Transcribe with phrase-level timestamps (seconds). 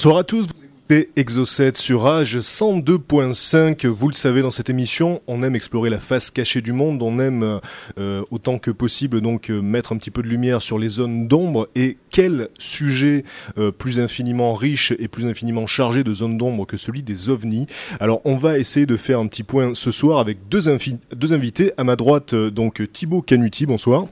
[0.00, 3.86] Bonsoir à tous, vous écoutez Exocet sur Rage 102.5.
[3.86, 7.18] Vous le savez, dans cette émission, on aime explorer la face cachée du monde, on
[7.18, 7.60] aime
[7.98, 11.28] euh, autant que possible donc euh, mettre un petit peu de lumière sur les zones
[11.28, 11.68] d'ombre.
[11.74, 13.24] Et quel sujet
[13.58, 17.66] euh, plus infiniment riche et plus infiniment chargé de zones d'ombre que celui des ovnis?
[18.00, 20.60] Alors, on va essayer de faire un petit point ce soir avec deux,
[21.14, 21.72] deux invités.
[21.76, 24.06] À ma droite, donc Thibaut Canuti, bonsoir.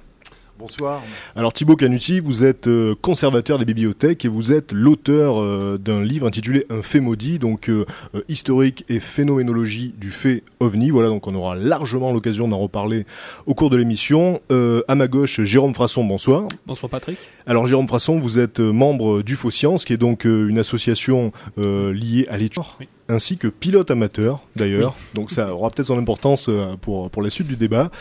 [0.58, 1.02] Bonsoir.
[1.36, 6.02] Alors Thibaut Canuti, vous êtes euh, conservateur des bibliothèques et vous êtes l'auteur euh, d'un
[6.02, 10.90] livre intitulé Un fait maudit, donc euh, euh, historique et phénoménologie du fait ovni.
[10.90, 13.06] Voilà, donc on aura largement l'occasion d'en reparler
[13.46, 14.40] au cours de l'émission.
[14.50, 16.48] Euh, à ma gauche, Jérôme Frasson, bonsoir.
[16.66, 17.18] Bonsoir Patrick.
[17.46, 20.58] Alors Jérôme Frasson, vous êtes euh, membre du Faux Science, qui est donc euh, une
[20.58, 22.88] association euh, liée à l'étude, Oui.
[23.08, 24.96] ainsi que pilote amateur d'ailleurs.
[25.14, 27.92] Donc ça aura peut-être son importance euh, pour, pour la suite du débat.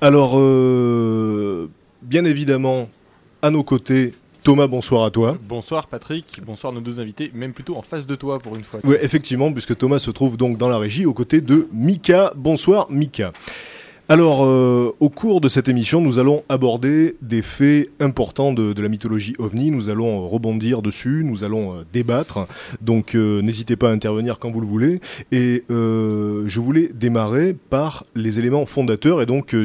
[0.00, 1.66] Alors, euh,
[2.04, 2.88] bien évidemment,
[3.42, 5.38] à nos côtés, Thomas, bonsoir à toi.
[5.48, 8.80] Bonsoir Patrick, bonsoir nos deux invités, même plutôt en face de toi pour une fois.
[8.84, 12.32] Oui, effectivement, puisque Thomas se trouve donc dans la régie aux côtés de Mika.
[12.36, 13.32] Bonsoir Mika.
[14.06, 18.82] Alors, euh, au cours de cette émission, nous allons aborder des faits importants de, de
[18.82, 19.70] la mythologie ovni.
[19.70, 22.46] Nous allons euh, rebondir dessus, nous allons euh, débattre.
[22.82, 25.00] Donc, euh, n'hésitez pas à intervenir quand vous le voulez.
[25.32, 29.22] Et je voulais démarrer par les éléments fondateurs.
[29.22, 29.56] Et donc,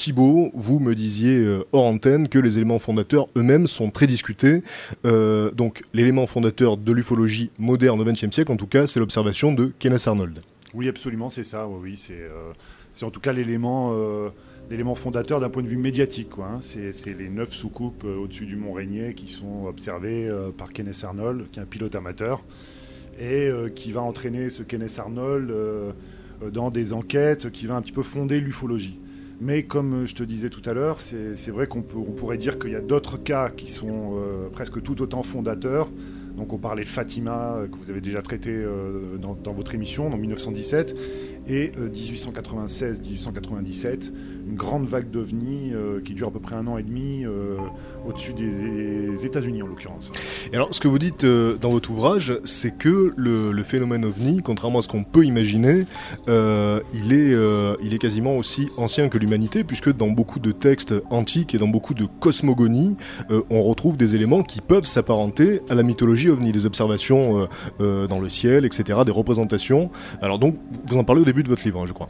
[0.00, 4.62] Thibaut, vous me disiez euh, hors antenne que les éléments fondateurs eux-mêmes sont très discutés.
[5.04, 9.52] Euh, donc, l'élément fondateur de l'ufologie moderne au XXe siècle, en tout cas, c'est l'observation
[9.52, 10.40] de Kenneth Arnold.
[10.72, 11.68] Oui, absolument, c'est ça.
[11.68, 12.52] Oui, euh,
[12.94, 13.92] c'est en tout cas l'élément
[14.94, 16.30] fondateur d'un point de vue médiatique.
[16.38, 16.60] hein.
[16.62, 21.50] C'est les neuf soucoupes euh, au-dessus du Mont Rainier qui sont observées par Kenneth Arnold,
[21.52, 22.42] qui est un pilote amateur,
[23.20, 25.52] et qui va entraîner ce Kenneth Arnold
[26.54, 28.98] dans des enquêtes qui va un petit peu fonder l'ufologie.
[29.40, 32.70] Mais comme euh, je te disais tout à l'heure, c'est vrai qu'on pourrait dire qu'il
[32.70, 35.88] y a d'autres cas qui sont euh, presque tout autant fondateurs.
[36.36, 38.64] Donc on parlait de Fatima, euh, que vous avez déjà traité
[39.20, 40.94] dans, dans votre émission, en 1917,
[41.48, 44.12] et euh, 1896-1897,
[44.48, 47.56] une grande vague d'ovnis euh, qui dure à peu près un an et demi euh,
[48.06, 50.12] au-dessus des États-Unis en l'occurrence.
[50.52, 54.40] Et alors, ce que vous dites euh, dans votre ouvrage, c'est que le, phénomène ovni,
[54.42, 55.84] contrairement à ce qu'on peut imaginer,
[56.28, 60.50] euh, il, est, euh, il est quasiment aussi ancien que l'humanité, puisque dans beaucoup de
[60.50, 62.96] textes antiques et dans beaucoup de cosmogonies,
[63.30, 67.46] euh, on retrouve des éléments qui peuvent s'apparenter à la mythologie ovni, des observations euh,
[67.80, 69.90] euh, dans le ciel, etc., des représentations.
[70.22, 70.56] Alors donc,
[70.86, 72.08] vous en parlez au début de votre livre, hein, je crois.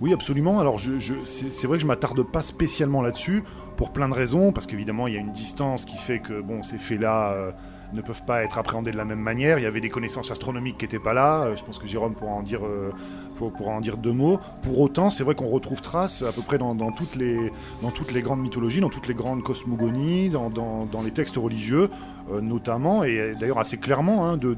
[0.00, 0.60] Oui, absolument.
[0.60, 3.42] Alors, c'est vrai que je m'attarde pas spécialement là-dessus
[3.76, 6.62] pour plein de raisons, parce qu'évidemment, il y a une distance qui fait que bon,
[6.62, 7.52] ces faits-là euh,
[7.92, 9.58] ne peuvent pas être appréhendés de la même manière.
[9.58, 11.44] Il y avait des connaissances astronomiques qui n'étaient pas là.
[11.44, 12.90] Euh, Je pense que Jérôme pourra en dire, euh,
[13.38, 14.38] pour- pourra en dire deux mots.
[14.62, 17.50] Pour autant, c'est vrai qu'on retrouve trace à peu près dans, toutes les,
[17.82, 21.88] dans toutes les grandes mythologies, dans toutes les grandes cosmogonies, dans, dans- les textes religieux,
[22.32, 24.52] euh, notamment, et d'ailleurs assez clairement, hein, de,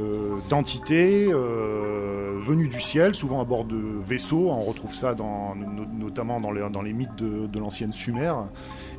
[0.00, 3.76] euh, d'entités euh, venues du ciel, souvent à bord de
[4.06, 4.48] vaisseaux.
[4.50, 8.32] On retrouve ça dans, no- notamment dans les, dans les mythes de, de l'ancienne Sumer.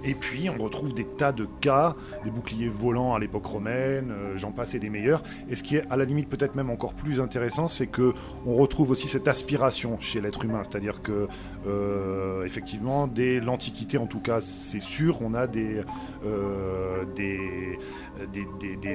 [0.08, 4.38] Et puis on retrouve des tas de cas, des boucliers volants à l'époque romaine, euh,
[4.38, 5.22] j'en passe et des meilleurs.
[5.50, 8.14] Et ce qui est à la limite peut-être même encore plus intéressant, c'est que
[8.46, 11.28] on retrouve aussi cette aspiration chez l'être humain, c'est-à-dire que
[11.68, 15.82] euh, effectivement dès l'Antiquité en tout cas c'est sûr, on a des
[16.26, 17.04] euh,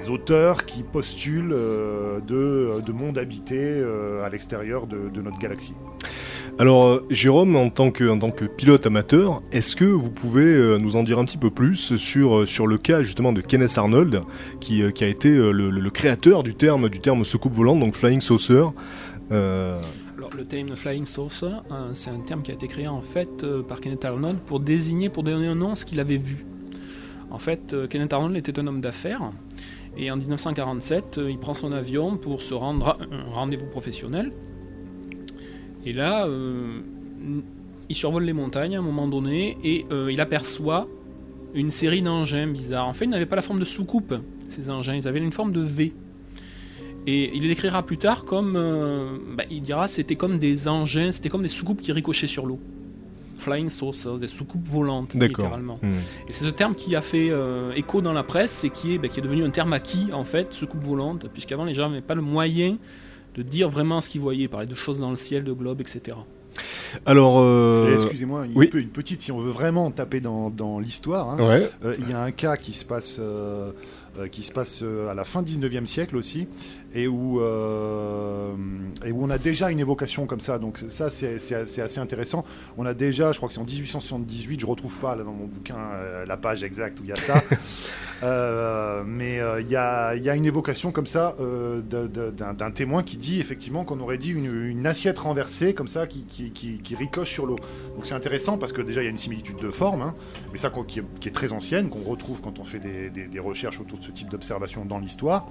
[0.08, 5.74] auteurs qui postulent de, de mondes habités euh, à l'extérieur de notre galaxie.
[6.58, 11.02] Alors, euh, Jérôme, en tant, que, pilote amateur, est-ce que vous pouvez euh, nous en
[11.02, 14.22] dire un petit peu plus sur, euh, le cas justement de Kenneth Arnold,
[14.60, 18.64] qui, a été le, créateur du terme, du terme soucoupe volante, donc flying saucer
[19.30, 21.56] Alors le terme Flying Saucer,
[21.94, 25.22] c'est un terme qui a été créé en fait par Kenneth Arnold pour désigner, pour
[25.22, 26.46] donner un nom à ce qu'il avait vu.
[27.30, 29.32] En fait, Kenneth Arnold était un homme d'affaires
[29.96, 34.32] et en 1947, euh, il prend son avion pour se rendre à un rendez-vous professionnel.
[35.84, 36.80] Et là, euh,
[37.88, 40.88] il survole les montagnes à un moment donné et euh, il aperçoit
[41.54, 42.88] une série d'engins bizarres.
[42.88, 44.14] En fait, ils n'avaient pas la forme de soucoupe,
[44.48, 45.92] ces engins, ils avaient une forme de V.
[47.06, 48.54] Et il l'écrira plus tard comme.
[48.56, 52.46] euh, bah, il dira c'était comme des engins, c'était comme des soucoupes qui ricochaient sur
[52.46, 52.60] l'eau.
[53.38, 55.80] Flying saucers, des soucoupes volantes, littéralement.
[55.82, 55.90] hmm.
[56.28, 58.98] Et c'est ce terme qui a fait euh, écho dans la presse et qui est,
[58.98, 62.02] bah, qui est devenu un terme acquis, en fait, soucoupe volante, puisqu'avant les gens n'avaient
[62.02, 62.78] pas le moyen
[63.34, 65.80] de dire vraiment ce qu'ils voyaient, ils parlaient de choses dans le ciel, de globes,
[65.80, 66.16] etc.
[67.06, 68.70] Alors, euh, Excusez-moi, une, oui.
[68.74, 72.12] une petite, si on veut vraiment taper dans, dans l'histoire, hein, ouais, euh, il y
[72.12, 73.72] a un cas qui se passe, euh,
[74.18, 76.48] euh, qui se passe euh, à la fin 19e siècle aussi,
[76.94, 78.54] et où, euh,
[79.04, 80.58] et où on a déjà une évocation comme ça.
[80.58, 82.44] Donc ça, c'est assez intéressant.
[82.76, 85.46] On a déjà, je crois que c'est en 1878, je retrouve pas là, dans mon
[85.46, 87.42] bouquin euh, la page exacte où il y a ça,
[88.24, 93.16] Euh, mais il y, a, il y a une évocation comme ça d'un témoin qui
[93.16, 96.94] dit effectivement qu'on aurait dit une, une assiette renversée comme ça qui, qui, qui- qui
[96.94, 97.56] ricoche sur l'eau.
[97.96, 100.14] Donc c'est intéressant parce que déjà il y a une similitude de forme, hein,
[100.52, 103.26] mais ça qui est, qui est très ancienne, qu'on retrouve quand on fait des, des-
[103.26, 105.48] des recherches autour de ce type d'observation dans l'histoire.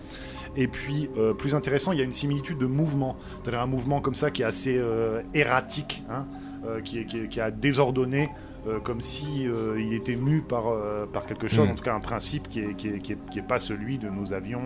[0.55, 3.17] Et puis euh, plus intéressant, il y a une similitude de mouvement.
[3.41, 6.25] C'est-à-dire un mouvement comme ça qui est assez euh, erratique, hein,
[6.65, 8.29] euh, qui, est, qui, est- qui a désordonné.
[8.67, 11.71] Euh, comme si euh, il était mu par, euh, par quelque chose, Mm.
[11.71, 13.97] en tout cas un principe qui est, qui est, qui est- qui est pas celui
[13.97, 14.61] de nos avions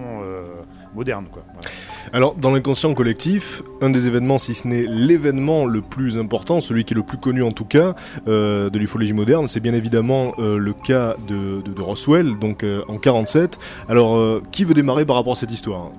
[0.94, 1.28] modernes.
[1.32, 1.44] Quoi.
[1.54, 1.70] Voilà.
[2.14, 6.84] Alors, dans l'inconscient collectif, un des événements, si ce n'est l'événement le plus important, celui
[6.84, 7.96] qui est le plus connu en tout cas,
[8.26, 13.58] de l'ufologie moderne, c'est bien évidemment le cas de, de- de Roswell, donc en 47.
[13.90, 15.92] Alors, qui veut démarrer par rapport à cette histoire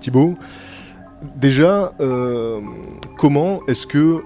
[0.00, 0.36] Thibaut
[1.36, 1.92] Déjà,
[3.16, 4.22] comment est-ce que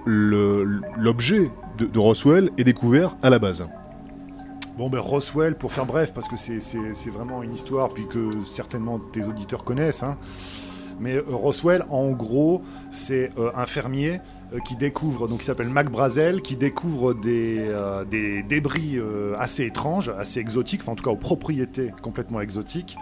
[0.97, 1.51] l'objet
[1.85, 3.65] de, Roswell est découvert à la base
[4.77, 6.59] Bon, ben Roswell, pour faire bref, parce que c'est-
[7.09, 10.03] vraiment une histoire, puis que certainement tes auditeurs connaissent.
[10.03, 10.17] hein.
[10.99, 14.19] Mais euh, Roswell, en gros, c'est euh, un fermier
[14.53, 17.65] euh, qui découvre, donc il s'appelle Mac Brazel, qui découvre des,
[18.09, 18.99] des débris
[19.37, 22.97] assez étranges, assez exotiques, enfin en tout cas aux propriétés complètement exotiques,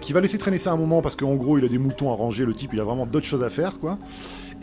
[0.00, 2.14] qui va laisser traîner ça un moment parce qu'en gros il a des moutons à
[2.16, 3.98] ranger, le type il a vraiment d'autres choses à faire quoi.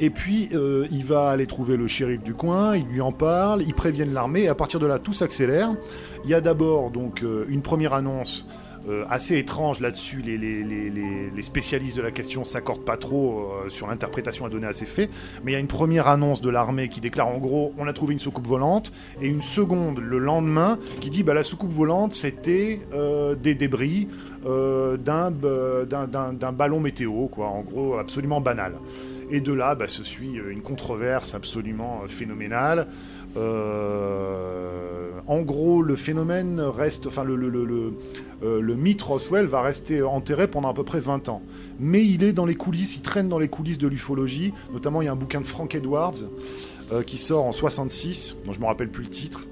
[0.02, 3.62] Et puis euh, il va aller trouver le shérif du coin, il lui en parle,
[3.64, 5.76] ils préviennent l'armée et à partir de là tout s'accélère.
[6.24, 8.48] Il y a d'abord donc euh, une première annonce
[8.88, 10.22] euh, assez étrange là-dessus.
[10.22, 15.10] Les, spécialistes de la question s'accordent pas trop sur l'interprétation à donner à ces faits.
[15.44, 17.94] Mais il y a une première annonce de l'armée qui déclare en gros on a
[17.94, 22.14] trouvé une soucoupe volante et une seconde le lendemain qui dit bah, la soucoupe volante
[22.14, 22.80] c'était
[23.42, 24.08] des débris
[24.46, 25.32] d'un
[26.54, 28.76] ballon météo, quoi, en gros absolument banal.
[29.32, 32.88] Et de là, bah, se suit euh, une controverse absolument euh, phénoménale.
[33.38, 37.36] Euh, en gros, le phénomène reste, enfin le,
[38.76, 41.44] mythe Roswell va rester enterré pendant à peu près 20 ans.
[41.80, 44.52] Mais il est dans les coulisses, il traîne dans les coulisses de l'ufologie.
[44.74, 46.16] Notamment, il y a un bouquin de Frank Edwards
[47.06, 49.46] qui sort en 66, dont je me rappelle plus le titre.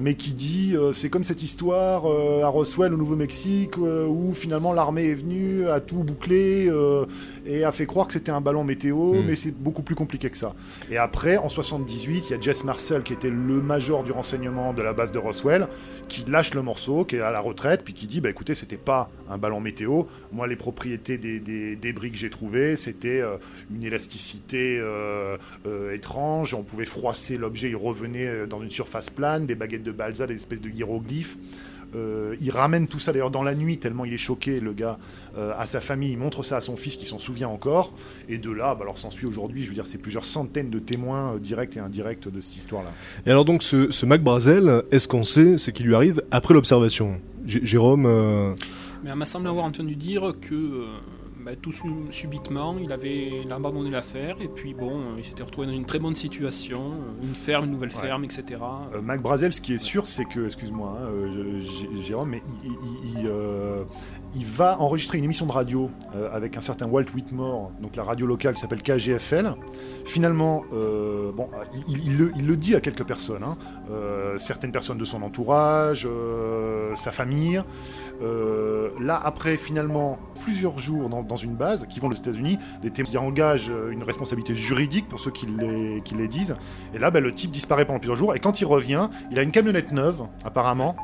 [0.00, 5.14] Mais qui dit c'est comme cette histoire à Roswell au Nouveau-Mexique où finalement l'armée est
[5.14, 7.06] venue a tout bouclé euh,
[7.46, 9.24] et a fait croire que c'était un ballon météo Mm.
[9.26, 10.54] mais c'est beaucoup plus compliqué que ça.
[10.90, 14.72] Et après en 78 il y a Jess Marcel qui était le major du renseignement
[14.72, 15.68] de la base de Roswell
[16.08, 18.76] qui lâche le morceau qui est à la retraite puis qui dit bah écoutez c'était
[18.76, 20.04] pas un ballon météo.
[20.32, 23.36] Moi les propriétés des, des débris que j'ai trouvés c'était euh,
[23.74, 25.36] une élasticité euh,
[25.66, 26.54] euh, étrange.
[26.54, 30.34] On pouvait froisser l'objet il revenait dans une surface plane des baguettes de balsa des
[30.34, 31.38] espèces de hiéroglyphes
[31.94, 34.98] Euh, il ramène tout ça d'ailleurs dans la nuit tellement il est choqué le gars
[35.36, 36.12] euh, à sa famille.
[36.12, 37.92] Il montre ça à son fils qui s'en souvient encore.
[38.28, 41.34] Et de là bah, alors s'ensuit aujourd'hui je veux dire c'est plusieurs centaines de témoins
[41.34, 42.90] euh, directs et indirects de cette histoire là
[43.26, 46.54] Et alors donc ce, ce Mac Brazel, est-ce qu'on sait ce qui lui arrive après
[46.54, 47.20] l'observation?
[47.44, 48.54] J- Jérôme euh,
[49.04, 50.86] Mais elle m'a semblé avoir entendu dire que euh,
[51.44, 55.24] bah, tout su- subitement, il avait il a abandonné l'affaire et puis bon, euh, il
[55.24, 58.00] s'était retrouvé dans une très bonne situation, euh, une ferme, une nouvelle Ouais.
[58.02, 58.60] ferme, etc.
[58.94, 61.60] Euh, Mac Brazel, ce qui est sûr, c'est que, excuse-moi, hein,
[62.02, 63.84] Jérôme, mais il, il- il, euh,
[64.34, 68.02] il va enregistrer une émission de radio euh, avec un certain Walt Whitmore, donc la
[68.04, 69.54] radio locale s'appelle KGFL.
[70.06, 71.48] Finalement, bon,
[71.88, 73.56] il, le, il le dit à quelques personnes, hein,
[74.38, 76.08] certaines personnes de son entourage,
[76.94, 77.62] sa famille.
[78.20, 83.10] Euh, là, après, finalement, plusieurs jours dans, une base qui vont aux États-Unis, des témoins
[83.10, 86.54] qui engagent euh, une responsabilité juridique pour ceux qui les, qui les disent.
[86.94, 88.34] Et là, ben, le type disparaît pendant plusieurs jours.
[88.34, 90.96] Et quand il revient, il a une camionnette neuve, apparemment.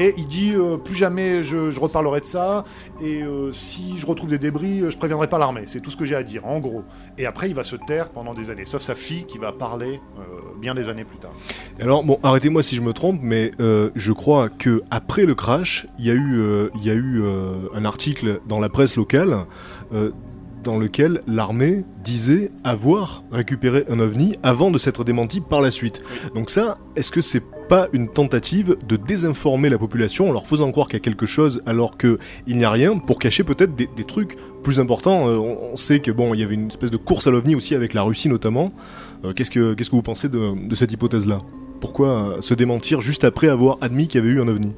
[0.00, 2.64] Et il dit euh, plus jamais je, je reparlerai de ça.
[3.02, 5.64] Et euh, si je retrouve des débris, euh, je préviendrai pas l'armée.
[5.66, 6.84] C'est tout ce que j'ai à dire, en gros.
[7.18, 8.64] Et après, il va se taire pendant des années.
[8.64, 10.00] Sauf sa fille qui va parler
[10.60, 11.32] bien des années plus tard.
[11.80, 16.06] Alors bon, arrêtez-moi si je me trompe, mais je crois que après le crash, il
[16.06, 16.40] y a eu,
[16.76, 17.22] il y a eu
[17.74, 19.46] un article dans la presse locale
[20.68, 26.02] dans lequel l'armée disait avoir récupéré un ovni avant de s'être démenti par la suite.
[26.34, 30.70] Donc ça, est-ce que c'est pas une tentative de désinformer la population en leur faisant
[30.70, 33.74] croire qu'il y a quelque chose alors que il n'y a rien pour cacher peut-être
[33.76, 36.98] des, trucs plus importants Euh, on, sait que bon, il y avait une espèce de
[36.98, 38.70] course à l'ovni aussi avec la Russie notamment.
[39.24, 41.40] Euh, qu'est-ce que vous pensez de, de cette hypothèse-là?
[41.80, 44.74] Pourquoi euh, se démentir juste après avoir admis qu'il y avait eu un ovni?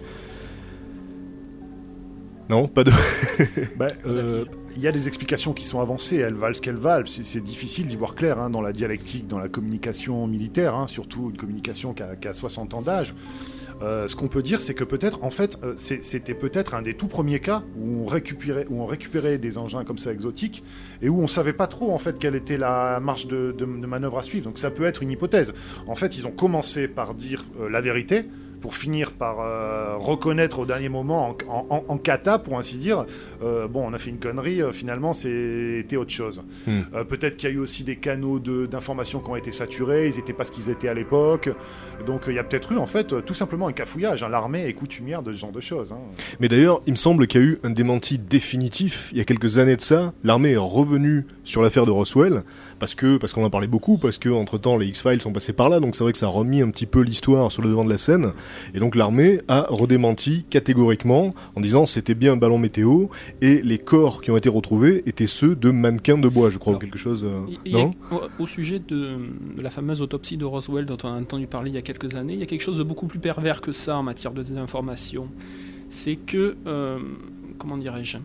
[2.51, 2.91] Non, pas de.
[3.77, 4.45] Bah, euh,
[4.77, 7.07] Il y a des explications qui sont avancées, elles valent ce qu'elles valent.
[7.07, 10.87] C'est c'est difficile d'y voir clair hein, dans la dialectique, dans la communication militaire, hein,
[10.89, 13.15] surtout une communication qui a, qui a 60 ans d'âge.
[13.83, 16.83] Euh, ce qu'on peut dire, c'est que peut-être, en fait, euh, c'est- c'était peut-être un
[16.83, 20.63] des tout premiers cas où on, récupérait, où on récupérait des engins comme ça exotiques
[21.01, 23.87] et où on savait pas trop en fait quelle était la marge de, de- de
[23.87, 24.45] manœuvre à suivre.
[24.45, 25.55] Donc ça peut être une hypothèse.
[25.87, 28.25] En fait, ils ont commencé par dire euh, la vérité
[28.61, 33.05] pour finir par euh, reconnaître au dernier moment, en, en- en- cata pour ainsi dire,
[33.43, 36.43] euh, bon, on a fait une connerie, euh, finalement c'était autre chose.
[36.67, 36.83] Hmm.
[37.09, 40.17] Peut-être qu'il y a eu aussi des canaux de- d'information qui ont été saturés, ils
[40.17, 41.51] n'étaient pas ce qu'ils étaient à l'époque.
[42.07, 44.23] Donc il y a peut-être eu en fait tout simplement un cafouillage.
[44.23, 44.29] hein.
[44.31, 45.93] L'armée est coutumière de ce genre de choses.
[45.93, 45.99] hein.
[46.41, 49.25] Mais d'ailleurs, il me semble qu'il y a eu un démenti définitif il y a
[49.25, 50.13] quelques années de ça.
[50.25, 52.43] L'armée est revenue sur l'affaire de Roswell
[52.81, 55.53] parce que parce qu'on en parlait beaucoup, parce que entre temps les X-Files sont passés
[55.53, 57.69] par là, donc c'est vrai que ça a remis un petit peu l'histoire sur le
[57.69, 58.33] devant de la scène.
[58.75, 63.07] Et donc l'armée a redémenti catégoriquement en disant c'était bien un ballon météo
[63.41, 66.75] et les corps qui ont été retrouvés étaient ceux de mannequins de bois, je crois,
[66.75, 67.25] ou quelque chose.
[67.25, 67.93] euh, y a- non?
[68.11, 69.17] au, au sujet de,
[69.57, 72.17] de la fameuse autopsie de Roswell dont on a entendu parler il y a quelques
[72.17, 74.43] années, il y a quelque chose de beaucoup plus pervers que ça en matière de
[74.43, 75.29] désinformation.
[75.89, 76.99] C'est que, euh,
[77.59, 78.19] comment dirais-je?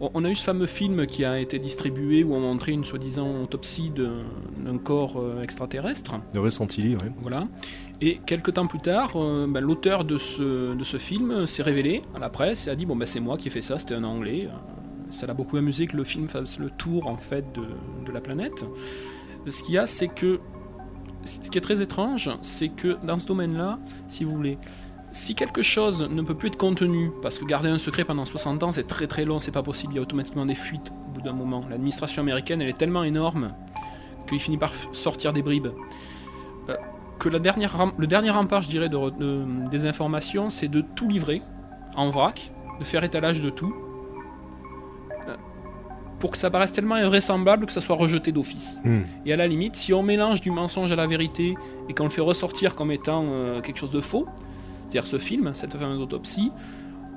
[0.00, 3.42] On, a eu ce fameux film qui a été distribué où on montrait une soi-disant
[3.42, 4.22] autopsie de-
[4.58, 6.14] d'un corps euh, extraterrestre.
[6.34, 7.12] Le ressenti, ouais.
[7.22, 7.48] Voilà.
[8.00, 12.02] Et quelques temps plus tard, euh, ben, l'auteur de ce, de ce film s'est révélé
[12.14, 13.94] à la presse et a dit bon ben c'est moi qui ai fait ça, c'était
[13.94, 14.48] un anglais.
[15.08, 17.62] Ça l'a beaucoup amusé que le film fasse le tour en fait de,
[18.04, 18.64] de la planète.
[19.46, 20.40] Ce qu'il y a, c'est que
[21.24, 24.58] ce qui est très étrange, c'est que dans ce domaine-là, si vous voulez,
[25.16, 28.62] si quelque chose ne peut plus être contenu, parce que garder un secret pendant 60
[28.62, 31.12] ans c'est très très long, c'est pas possible, il y a automatiquement des fuites au
[31.12, 31.62] bout d'un moment.
[31.70, 33.52] L'administration américaine elle est tellement énorme
[34.28, 35.68] qu'il finit par sortir des bribes.
[36.68, 36.74] Euh,
[37.18, 40.68] que la dernière ram- le dernier rempart, je dirais, de, re- de- des informations, c'est
[40.68, 41.40] de tout livrer
[41.96, 43.74] en vrac, de faire étalage de tout,
[45.28, 45.36] euh,
[46.18, 48.80] pour que ça paraisse tellement invraisemblable que ça soit rejeté d'office.
[48.84, 49.02] Hmm.
[49.24, 51.54] Et à la limite, si on mélange du mensonge à la vérité
[51.88, 54.26] et qu'on le fait ressortir comme étant euh, quelque chose de faux,
[54.88, 56.50] c'est-à-dire ce film, cette fameuse autopsie,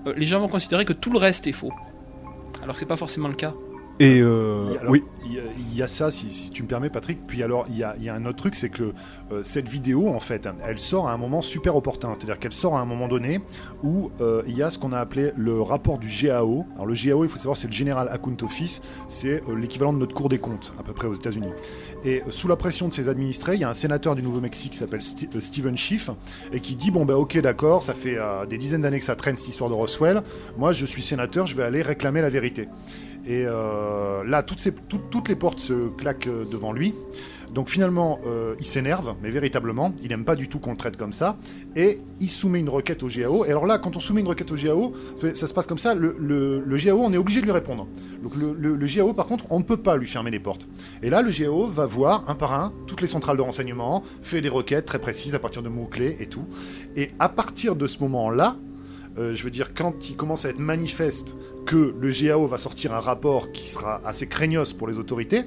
[0.08, 1.72] euh, les gens vont considérer que tout le reste est faux.
[2.62, 3.54] Alors que c'est pas forcément le cas.
[4.02, 7.20] Et euh, alors, oui, il y, a- ça, si, si tu me permets, Patrick.
[7.28, 8.94] Puis alors, il y a, il y a un autre truc, c'est que
[9.34, 12.14] euh, cette vidéo, en fait, elle sort à un moment super opportun.
[12.18, 13.42] C'est-à-dire qu'elle sort à un moment donné
[13.84, 16.66] où euh, il y a ce qu'on a appelé le rapport du GAO.
[16.76, 18.82] Alors, le GAO, il faut savoir, c'est le General Account Office.
[19.10, 21.52] C'est euh, l'équivalent de notre Cour des comptes, à peu près aux États-Unis.
[22.06, 24.72] Et euh, sous la pression de ses administrés, il y a un sénateur du Nouveau-Mexique
[24.72, 25.02] qui s'appelle
[25.36, 26.10] euh, Stephen Schiff
[26.54, 29.18] et qui dit Bon, bah, ok, d'accord, ça fait euh, des dizaines d'années que ça
[29.18, 30.22] traîne cette histoire de Roswell.
[30.58, 32.70] Moi, je suis sénateur, je vais aller réclamer la vérité.
[33.30, 36.96] Et euh, là, toutes, les portes se claquent euh, devant lui.
[37.54, 40.98] Donc finalement, euh, il s'énerve, mais véritablement, il n'aime pas du tout qu'on le traite
[40.98, 41.38] comme ça.
[41.76, 43.46] Et il soumet une requête au GAO.
[43.46, 44.94] Et alors là, quand on soumet une requête au GAO,
[45.36, 45.94] ça se passe comme ça.
[45.94, 47.88] Le, GAO, on est obligé de lui répondre.
[48.24, 50.68] Donc le, GAO, par contre, on ne peut pas lui fermer les portes.
[51.04, 54.42] Et là, le GAO va voir un par un toutes les centrales de renseignement, fait
[54.42, 56.46] des requêtes très précises à partir de mots-clés et tout.
[56.96, 58.56] Et à partir de ce moment-là,
[59.18, 61.36] je veux dire, quand il commence à être manifeste
[61.66, 65.44] que le GAO va sortir un rapport qui sera assez craignos pour les autorités,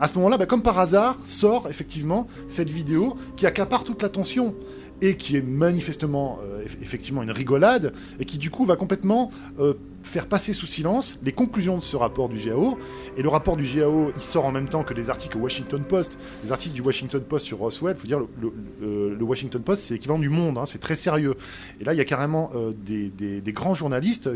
[0.00, 4.54] à ce moment-là, bah, comme par hasard, sort effectivement cette vidéo qui accapare toute l'attention
[5.02, 9.30] et qui est manifestement euh, eff- effectivement une rigolade et qui du coup va complètement
[9.60, 12.78] euh, faire passer sous silence les conclusions de ce rapport du GAO
[13.18, 15.82] et le rapport du GAO il sort en même temps que des articles au Washington
[15.86, 16.16] Post.
[16.44, 19.82] Les articles du Washington Post sur Roswell faut dire le, le- le- le Washington Post
[19.82, 21.34] c'est l'équivalent du Monde hein, c'est très sérieux.
[21.80, 24.30] Et là il y a carrément euh, des, des- des grands journalistes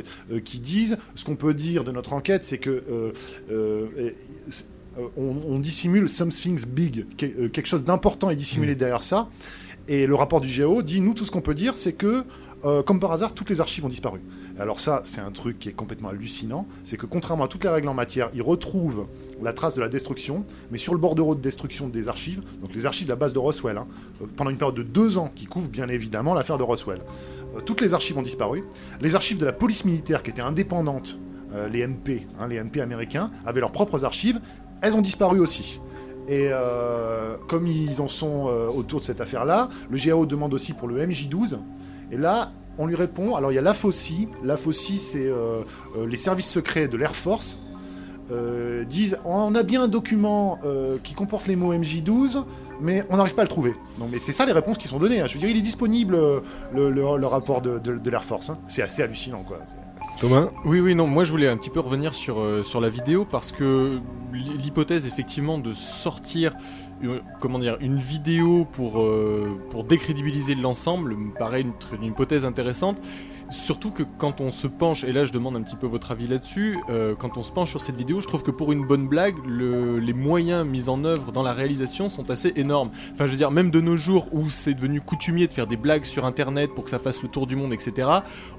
[0.45, 2.83] qui disent ce qu'on peut dire de notre enquête c'est que
[5.17, 9.29] on, on dissimule something big, que- quelque chose d'important est dissimulé derrière ça.
[9.89, 12.25] Et le rapport du GAO dit, nous, tout ce qu'on peut dire, c'est que,
[12.65, 14.21] euh, comme par hasard, toutes les archives ont disparu.
[14.59, 17.71] Alors ça, c'est un truc qui est complètement hallucinant, c'est que contrairement à toutes les
[17.71, 19.07] règles en matière, ils retrouvent
[19.43, 22.85] la trace de la destruction, mais sur le bordereau de destruction des archives, donc les
[22.85, 23.87] archives de la base de Roswell, hein,
[24.21, 27.01] euh, pendant une période de deux ans qui couvre bien évidemment l'affaire de Roswell.
[27.57, 28.65] Euh, toutes les archives ont disparu.
[29.01, 31.19] Les archives de la police militaire qui étaient indépendantes,
[31.55, 34.41] euh, les MP, hein, les MP américains, avaient leurs propres archives,
[34.83, 35.81] elles ont disparu aussi.
[36.29, 40.73] Et euh, comme ils en sont euh, autour de cette affaire-là, le GAO demande aussi
[40.73, 41.59] pour le MJ12.
[42.13, 43.37] Et là, on lui répond.
[43.37, 44.29] Alors il y a l'AFOSI.
[44.45, 45.63] L'AFOSI, c'est euh,
[46.09, 47.59] les services secrets de l'Air Force.
[48.89, 50.59] disent on a bien un document
[51.03, 52.45] qui comporte les mots MJ12,
[52.81, 53.75] mais on n'arrive pas à le trouver.
[53.99, 55.21] Donc, mais c'est ça les réponses qui sont données.
[55.21, 55.27] hein.
[55.27, 56.17] Je veux dire, il est disponible
[56.73, 58.51] le, rapport de l'Air Force.
[58.51, 58.59] hein.
[58.69, 59.59] C'est assez hallucinant, quoi.
[60.21, 62.91] Thomas Oui, oui, non, moi je voulais un petit peu revenir sur, euh, sur la
[62.91, 64.01] vidéo parce que
[64.35, 66.55] l'hy- l'hypothèse effectivement de sortir
[67.03, 72.99] euh, comment dire, une vidéo pour, euh, pour décrédibiliser l'ensemble me paraît une hypothèse intéressante.
[73.51, 76.29] Surtout que quand on se penche, et là je demande un petit peu votre avis
[76.29, 79.09] là-dessus, euh, quand on se penche sur cette vidéo, je trouve que pour une bonne
[79.09, 82.91] blague, le- les moyens mis en œuvre dans la réalisation sont assez énormes.
[83.13, 85.77] Enfin, je veux dire, même de nos jours où c'est devenu coutumier de faire des
[85.77, 88.09] blagues sur internet pour que ça fasse le tour du monde, etc.,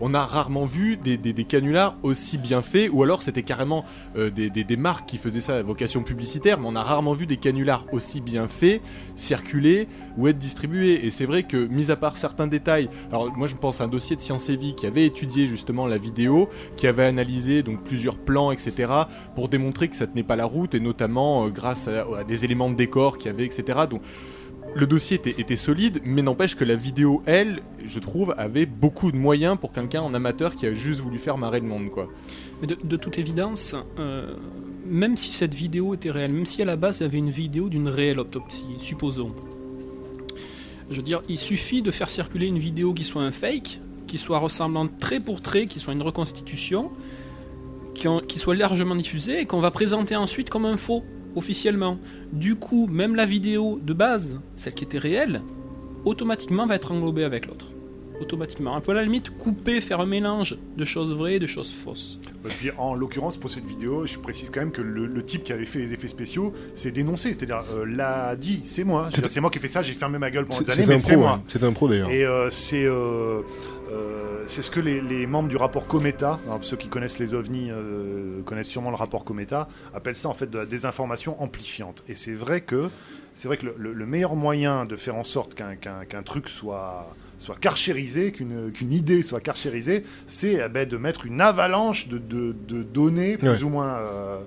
[0.02, 3.86] on a rarement vu des, des- canulars aussi bien faits, ou alors c'était carrément
[4.18, 7.38] euh, des marques qui faisaient ça à vocation publicitaire, mais on a rarement vu des
[7.38, 8.82] canulars aussi bien faits,
[9.16, 11.06] circuler ou être distribués.
[11.06, 13.88] Et c'est vrai que, mis à part certains détails, alors moi je pense à un
[13.88, 17.84] dossier de Science et Vie qui avait étudié justement la vidéo, qui avait analysé donc
[17.84, 18.92] plusieurs plans, etc.,
[19.36, 22.72] pour démontrer que ça tenait pas la route, et notamment euh, grâce à, des éléments
[22.72, 23.82] de décor qu'il y avait, etc.
[23.88, 24.02] Donc
[24.74, 29.18] le dossier était, solide, mais n'empêche que la vidéo, elle, je trouve, avait beaucoup de
[29.18, 32.10] moyens pour quelqu'un en amateur qui a juste voulu faire marrer le monde, quoi.
[32.62, 34.34] Mais de, de toute évidence, euh,
[34.84, 37.30] même si cette vidéo était réelle, même si à la base il y avait une
[37.30, 39.32] vidéo d'une réelle autopsie, supposons.
[40.90, 43.80] Je veux dire, il suffit de faire circuler une vidéo qui soit un fake,
[44.12, 46.92] qui soit ressemblante trait pour trait, qui soit une reconstitution,
[47.94, 51.02] qui, en- qui soit largement diffusée et qu'on va présenter ensuite comme un faux,
[51.38, 51.98] officiellement.
[52.34, 55.42] Du coup, même la vidéo de base, celle qui était réelle,
[56.04, 57.68] automatiquement va être englobée avec l'autre.
[58.20, 58.76] Automatiquement.
[58.78, 61.72] On peut à la limite couper, faire un mélange de choses vraies et de choses
[61.74, 62.20] fausses.
[62.46, 65.44] Et puis, en l'occurrence, pour cette vidéo, je précise quand même que le, le type
[65.44, 67.30] qui avait fait les effets spéciaux s'est dénoncé.
[67.34, 69.10] C'est-à-dire, euh, l'a dit, c'est moi.
[69.12, 70.86] C'est- C'est moi qui ai fait ça, j'ai fermé ma gueule pendant des c'est années,
[70.88, 71.32] mais un c'est pro, moi.
[71.32, 71.44] hein.
[71.48, 72.12] c'est un pro d'ailleurs.
[72.12, 73.42] Et euh, c'est euh,
[73.92, 77.34] euh, c'est ce que les, les membres du rapport Cometa, alors, ceux qui connaissent les
[77.34, 82.04] ovnis euh, connaissent sûrement le rapport Cometa, appellent ça en fait de la désinformation amplifiante.
[82.08, 82.90] Et c'est vrai que
[83.36, 87.14] c'est vrai que le, le- le meilleur moyen de faire en sorte qu'un truc soit
[87.40, 92.56] soit carchérisé, qu'une idée soit carchérisée, c'est eh ben, de mettre une avalanche de, de-
[92.68, 93.64] de données plus Ouais.
[93.64, 94.40] ou moins euh,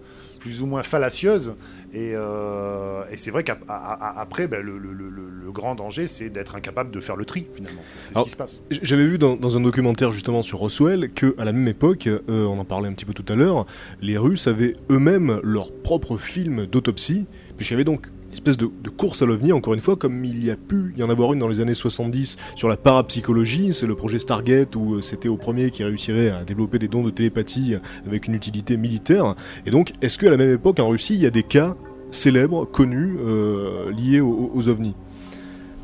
[0.45, 1.55] plus ou moins fallacieuses.
[1.95, 6.55] Et, euh, et c'est vrai qu'après, ben, le, le- le- le grand danger, c'est d'être
[6.55, 7.81] incapable de faire le tri, finalement.
[8.05, 8.61] C'est ce qui se passe.
[8.71, 12.21] J'avais vu dans, dans un documentaire justement sur Roswell que à la même époque, euh,
[12.29, 13.65] on en parlait un petit peu tout à l'heure,
[14.03, 17.25] les Russes avaient eux-mêmes leur propre film d'autopsie,
[17.57, 18.67] puisqu'il y avait donc espèce de,
[18.97, 21.39] course à l'OVNI, encore une fois, comme il y a pu y en avoir une
[21.39, 25.37] dans les années 70 sur la parapsychologie, c'est le projet Stargate où euh, c'était au
[25.37, 27.75] premier qui réussirait à développer des dons de télépathie
[28.07, 29.35] avec une utilité militaire.
[29.67, 31.77] Et donc, est-ce qu'à la même époque en Russie, il y a des cas
[32.11, 34.95] célèbres, connus, euh, liés aux, ovnis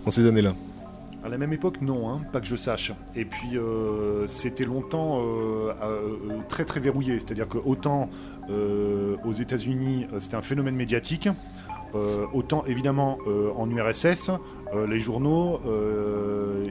[0.05, 0.55] dans ces années-là?
[1.23, 2.93] À la même époque, non, hein, pas que je sache.
[3.15, 6.17] Et puis, euh, c'était longtemps euh, euh,
[6.49, 7.19] très très verrouillé.
[7.19, 8.09] C'est-à-dire que autant
[8.51, 11.29] euh, aux États-Unis, euh, c'était un phénomène médiatique,
[11.95, 14.31] euh, autant évidemment euh, en URSS,
[14.75, 15.61] euh, les journaux,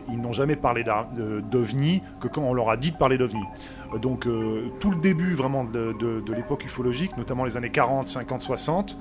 [0.09, 0.83] ils n'ont jamais parlé
[1.51, 3.43] d'OVNI que quand on leur a dit de parler d'OVNI.
[4.01, 4.27] Donc,
[4.79, 8.97] tout le début vraiment de, de- de l'époque ufologique, notamment les années 40, 50, 60,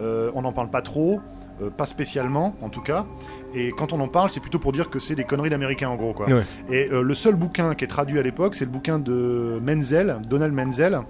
[0.00, 1.20] euh, on n'en parle pas trop.
[1.60, 3.04] euh, pas spécialement en tout cas,
[3.52, 5.96] et quand on en parle, c'est plutôt pour dire que c'est des conneries d'américains en
[5.96, 6.26] gros quoi.
[6.28, 6.42] Ouais.
[6.70, 10.18] Et euh, le seul bouquin qui est traduit à l'époque, c'est le bouquin de Menzel,
[10.30, 11.00] Donald Menzel,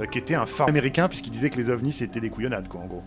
[0.00, 2.80] euh, qui était un phare américain puisqu'il disait que les ovnis c'était des couillonnades quoi
[2.80, 3.02] en gros.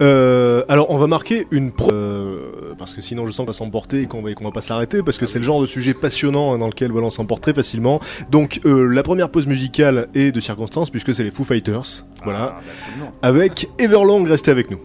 [0.00, 3.52] Euh, alors on va marquer une pro euh, parce que sinon je sens qu'on va
[3.52, 5.94] s'emporter et qu'on va, qu'on va pas s'arrêter parce que c'est le genre de sujet
[5.94, 8.00] passionnant hein, dans lequel voilà, on s'emporte très facilement.
[8.30, 12.56] Donc euh, la première pause musicale est de circonstance puisque c'est les Foo Fighters, voilà,
[12.56, 12.60] Ah,
[13.00, 14.78] bah, avec Everlong, restez avec nous.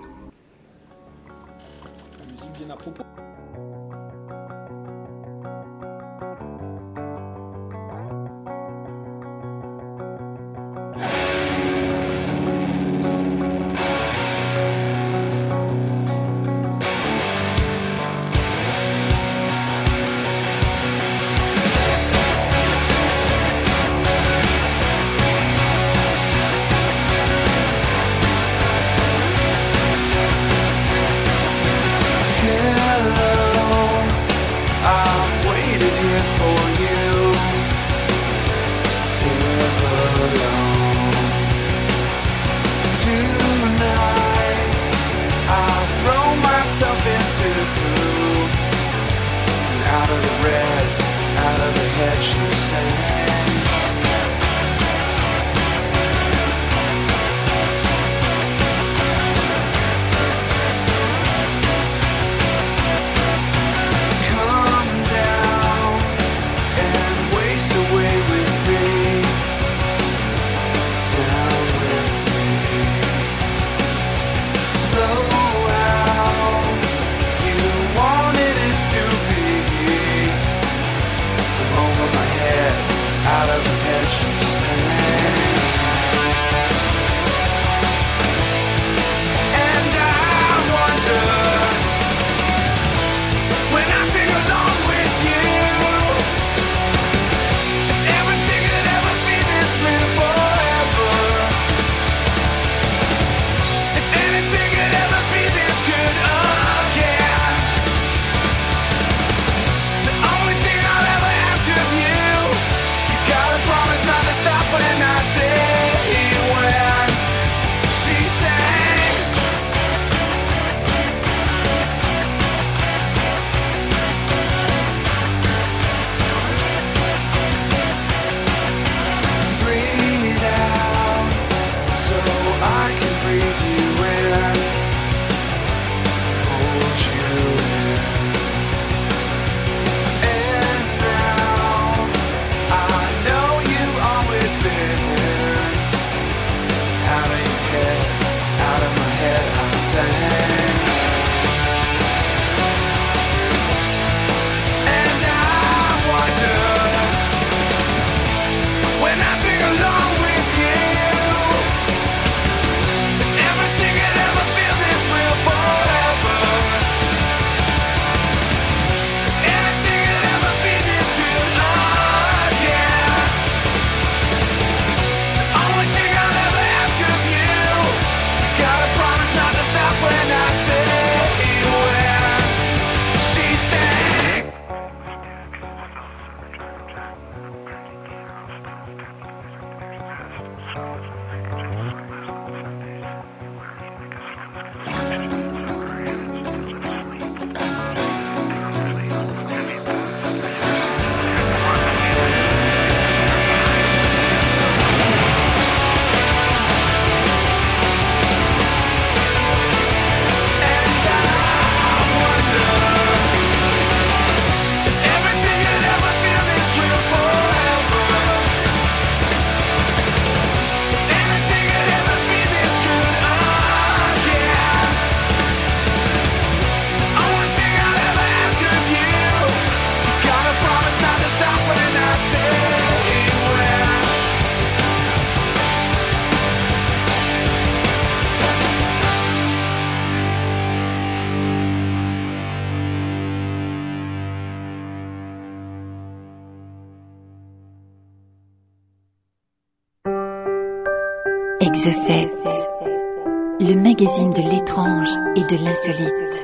[255.50, 256.44] De l'insolite.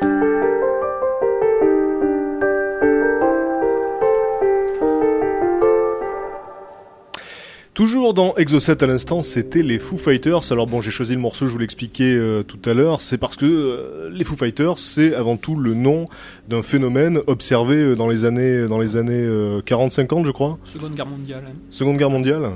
[7.74, 10.50] Toujours dans Exocet à l'instant, c'était les Foo Fighters.
[10.54, 13.36] Alors bon, j'ai choisi le morceau, je vous l'expliquais euh, tout à l'heure, c'est parce
[13.36, 16.08] que euh, les Foo Fighters, c'est avant tout le nom
[16.48, 20.58] d'un phénomène observé euh, dans les années dans les années 40-50, je crois.
[20.64, 21.44] Seconde Guerre mondiale.
[21.48, 21.54] hein.
[21.70, 22.50] Seconde Guerre mondiale.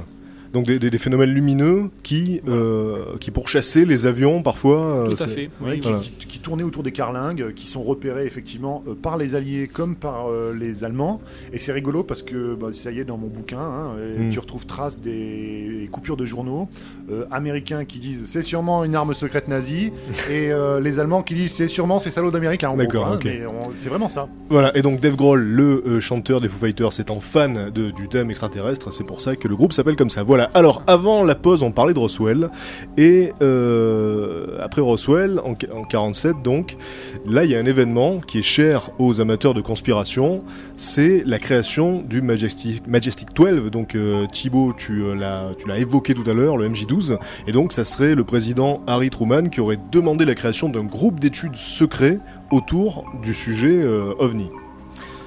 [0.53, 4.79] Donc des, des- des phénomènes lumineux qui euh, qui pourchassaient les avions parfois.
[4.79, 5.49] euh, Tout à fait.
[5.61, 5.99] Oui, qui, voilà.
[5.99, 9.95] qui- qui tournaient autour des carlingues, qui sont repérés effectivement euh, par les Alliés comme
[9.95, 11.21] par euh, les Allemands.
[11.53, 14.29] Et c'est rigolo parce que bah, ça y est, dans mon bouquin, hein, et Mm.
[14.31, 16.67] tu retrouves traces des coupures de journaux
[17.11, 19.91] euh, américains qui disent c'est sûrement une arme secrète nazie,
[20.31, 22.75] et euh, les Allemands qui disent c'est sûrement ces salauds d'Américains.
[22.75, 23.25] D'accord, hein, ok.
[23.25, 24.27] mais on- c'est vraiment ça.
[24.49, 28.07] Voilà, et donc Dave Grohl, le euh, chanteur des Foo Fighters, étant fan de, du
[28.07, 30.23] thème extraterrestre, c'est pour ça que le groupe s'appelle comme ça.
[30.23, 32.49] Voilà, alors avant la pause, on parlait de Roswell,
[32.97, 36.77] et euh, après Roswell, en, en 47 donc,
[37.25, 40.43] là il y a un événement qui est cher aux amateurs de conspiration,
[40.75, 45.77] c'est la création du Majestic, Majestic 12, donc euh, Thibaut, tu euh, l'as tu l'as
[45.77, 49.61] évoqué tout à l'heure, le MJ12, et donc ça serait le président Harry Truman qui
[49.61, 52.19] aurait demandé la création d'un groupe d'études secret
[52.51, 53.83] autour du sujet
[54.19, 54.49] OVNI.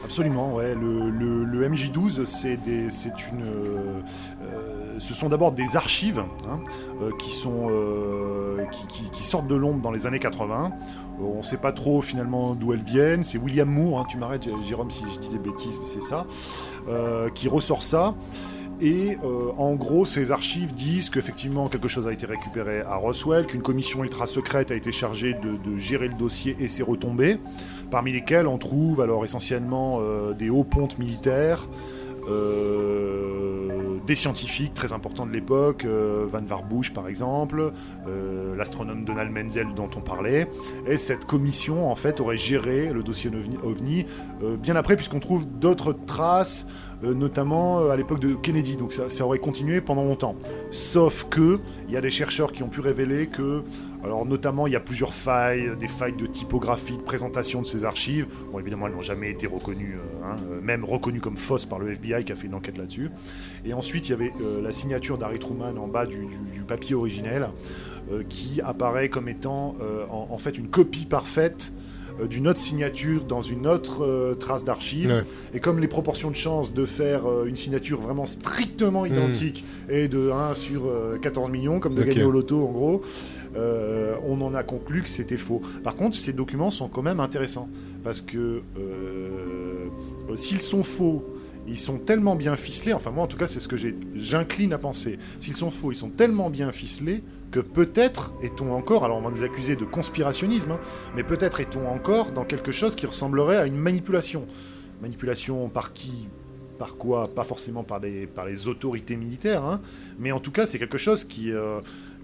[0.05, 0.75] Absolument, ouais.
[0.75, 4.01] Le, le- le MJ12, c'est une, euh,
[4.43, 6.59] euh, ce sont d'abord des archives hein,
[7.01, 7.31] euh, qui
[9.23, 10.73] sortent de l'ombre dans les années 80.
[11.21, 13.23] Euh, on ne sait pas trop finalement d'où elles viennent.
[13.25, 16.27] C'est William Moore, hein, tu m'arrêtes, Jérôme, si je dis des bêtises, mais c'est ça,
[17.35, 18.15] qui ressort ça.
[18.81, 19.17] Et
[19.59, 24.03] en gros, ces archives disent qu'effectivement quelque chose a été récupéré à Roswell, qu'une commission
[24.03, 27.39] ultra secrète a été chargée de, de gérer le dossier et ses retombées,
[27.93, 31.69] parmi lesquelles on trouve alors essentiellement euh, des hauts pontes militaires,
[32.27, 37.71] euh, des scientifiques très importants de l'époque, euh, Van Warbush par exemple,
[38.57, 40.49] l'astronome Donald Menzel dont on parlait,
[40.87, 43.31] et cette commission en fait aurait géré le dossier
[43.63, 44.07] OVNI,
[44.59, 46.67] bien après puisqu'on trouve d'autres traces
[47.03, 50.37] notamment à l'époque de Kennedy, donc ça, ça aurait continué pendant longtemps.
[50.71, 53.65] Sauf que il y a des chercheurs qui ont pu révéler que,
[54.05, 57.85] alors notamment il y a plusieurs failles, des failles de typographie, de présentation de ces
[57.85, 58.27] archives.
[58.51, 61.79] Bon évidemment elles n'ont jamais été reconnues, euh, hein, euh, même reconnues comme fausses par
[61.79, 63.11] le FBI qui a fait une enquête là-dessus.
[63.65, 66.61] Et ensuite il y avait euh, la signature d'Harry Truman en bas du, du- du
[66.63, 67.49] papier originel,
[68.11, 71.73] euh, qui apparaît comme étant euh, en, en fait une copie parfaite
[72.21, 75.11] euh, d'une autre signature dans une autre euh, trace d'archive.
[75.11, 75.23] Ouais.
[75.55, 80.09] Et comme les proportions de chances de faire euh, une signature vraiment strictement identique est
[80.09, 82.09] de 1 sur euh, 14 millions, comme de Ok.
[82.09, 83.03] gagner au loto en gros,
[83.57, 85.61] euh, on en a conclu que c'était faux.
[85.85, 87.69] Par contre, ces documents sont quand même intéressants
[88.03, 89.89] parce que euh,
[90.35, 91.25] s'ils sont faux,
[91.67, 93.77] ils sont tellement bien ficelés, enfin moi en tout cas c'est ce que
[94.15, 99.05] j'incline à penser, s'ils sont faux, ils sont tellement bien ficelés que peut-être est-on encore,
[99.05, 100.81] alors on va nous accuser de conspirationnisme, hein,
[101.15, 104.47] mais peut-être est-on encore dans quelque chose qui ressemblerait à une manipulation.
[105.01, 106.29] Manipulation par qui
[106.79, 109.81] par quoi Pas forcément par les, par les autorités militaires, hein,
[110.19, 111.81] mais en tout cas c'est quelque chose qui, euh,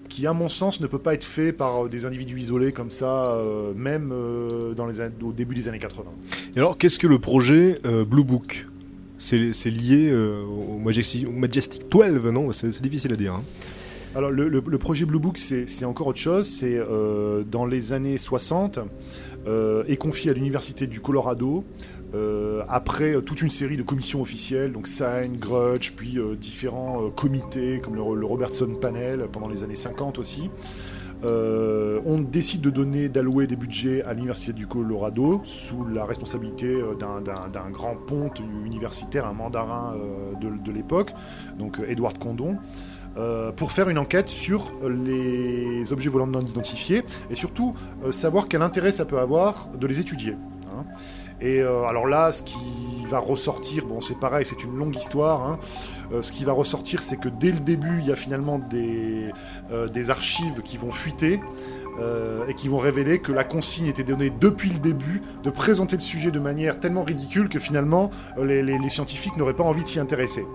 [0.09, 2.91] qui, à mon sens, ne peut pas être fait par euh, des individus isolés comme
[2.91, 6.03] ça, euh, même euh, dans les, au début des années 80.
[6.55, 8.65] Et alors, qu'est-ce que le projet euh, Blue Book?
[9.17, 12.51] C'est, lié au, Majestic, au Majestic 12, non?
[12.53, 13.33] C'est, difficile à dire.
[13.33, 13.43] hein.
[14.15, 16.47] Alors le, le- le projet Blue Book, c'est encore autre chose.
[16.47, 16.79] C'est
[17.51, 18.83] dans les années 60, euh,
[19.87, 21.63] est confié à l'université du Colorado.
[22.15, 27.03] euh, après euh, toute une série de commissions officielles, donc Sign, Grudge, puis euh, différents
[27.05, 30.49] euh, comités comme le, Robertson Panel pendant les années 50 aussi.
[31.25, 36.65] Euh, on décide de donner, d'allouer des budgets à l'université du Colorado sous la responsabilité
[36.67, 41.13] euh, d'un- grand ponte universitaire, un mandarin euh, de, de l'époque,
[41.59, 42.55] donc euh, Edward Condon
[43.17, 48.47] euh, pour faire une enquête sur les objets volants non identifiés et surtout euh, savoir
[48.47, 50.35] quel intérêt ça peut avoir de les étudier.
[50.67, 50.83] hein.
[51.41, 52.57] Et euh, alors là, ce qui
[53.09, 55.59] va ressortir, bon c'est pareil, c'est une longue histoire, hein.
[56.11, 59.87] Euh, ce qui va ressortir c'est que dès le début, il y a finalement euh,
[59.87, 61.39] des archives qui vont fuiter.
[61.99, 65.95] Euh, et qui vont révéler que la consigne était donnée depuis le début de présenter
[65.95, 69.87] le sujet de manière tellement ridicule que finalement euh, les, scientifiques n'auraient pas envie de
[69.87, 70.45] s'y intéresser.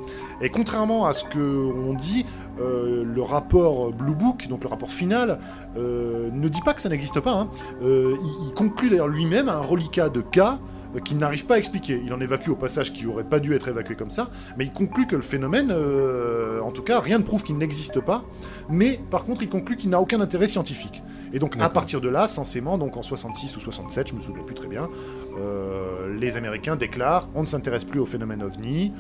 [0.41, 2.25] Et contrairement à ce qu'on dit,
[2.59, 5.39] euh, le rapport Blue Book, donc le rapport final,
[5.77, 7.33] ne dit pas que ça n'existe pas.
[7.33, 7.49] hein.
[7.83, 8.17] Il,
[8.47, 10.59] il conclut d'ailleurs lui-même un reliquat de cas
[11.03, 12.01] qu'il n'arrive pas à expliquer.
[12.05, 14.73] Il en évacue au passage qui aurait pas dû être évacué comme ça, mais il
[14.73, 18.25] conclut que le phénomène, euh, en tout cas, rien ne prouve qu'il n'existe pas,
[18.69, 21.03] mais par contre, il conclut qu'il n'a aucun intérêt scientifique.
[21.33, 24.45] Et donc, à partir de là, censément, donc en 66 ou 67, je me souviens
[24.45, 24.89] plus très bien,
[25.37, 28.93] euh, les Américains déclarent on ne s'intéresse plus au phénomène ovni,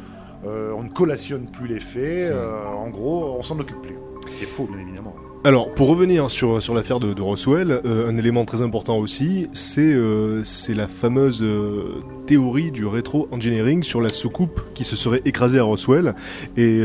[0.45, 3.97] euh, on ne collationne plus les faits, euh, en gros, on s'en occupe plus.
[4.29, 5.15] Ce qui est faux, bien évidemment.
[5.47, 9.47] Alors, pour revenir sur, sur l'affaire de, de Roswell, euh, un élément très important aussi,
[9.53, 15.59] c'est euh, la fameuse euh, théorie du rétro-engineering sur la soucoupe qui se serait écrasée
[15.59, 16.15] à Roswell.
[16.57, 16.81] Et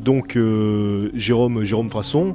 [0.00, 0.38] donc,
[1.14, 2.34] Jérôme, Jérôme Frasson,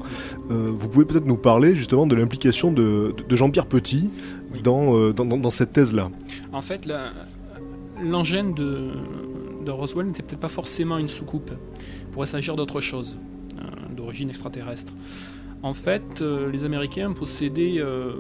[0.49, 4.09] vous pouvez peut-être nous parler justement de l'implication de, de- Jean-Pierre Petit
[4.51, 4.61] Oui.
[4.61, 6.09] dans, dans, cette thèse-là.
[6.51, 6.85] En fait,
[8.03, 8.89] l'engin de,
[9.65, 11.51] de Roswell n'était peut-être pas forcément une soucoupe.
[12.01, 13.17] Il pourrait s'agir d'autre chose,
[13.95, 14.91] d'origine extraterrestre.
[15.63, 18.11] En fait, euh, les Américains possédaient, euh,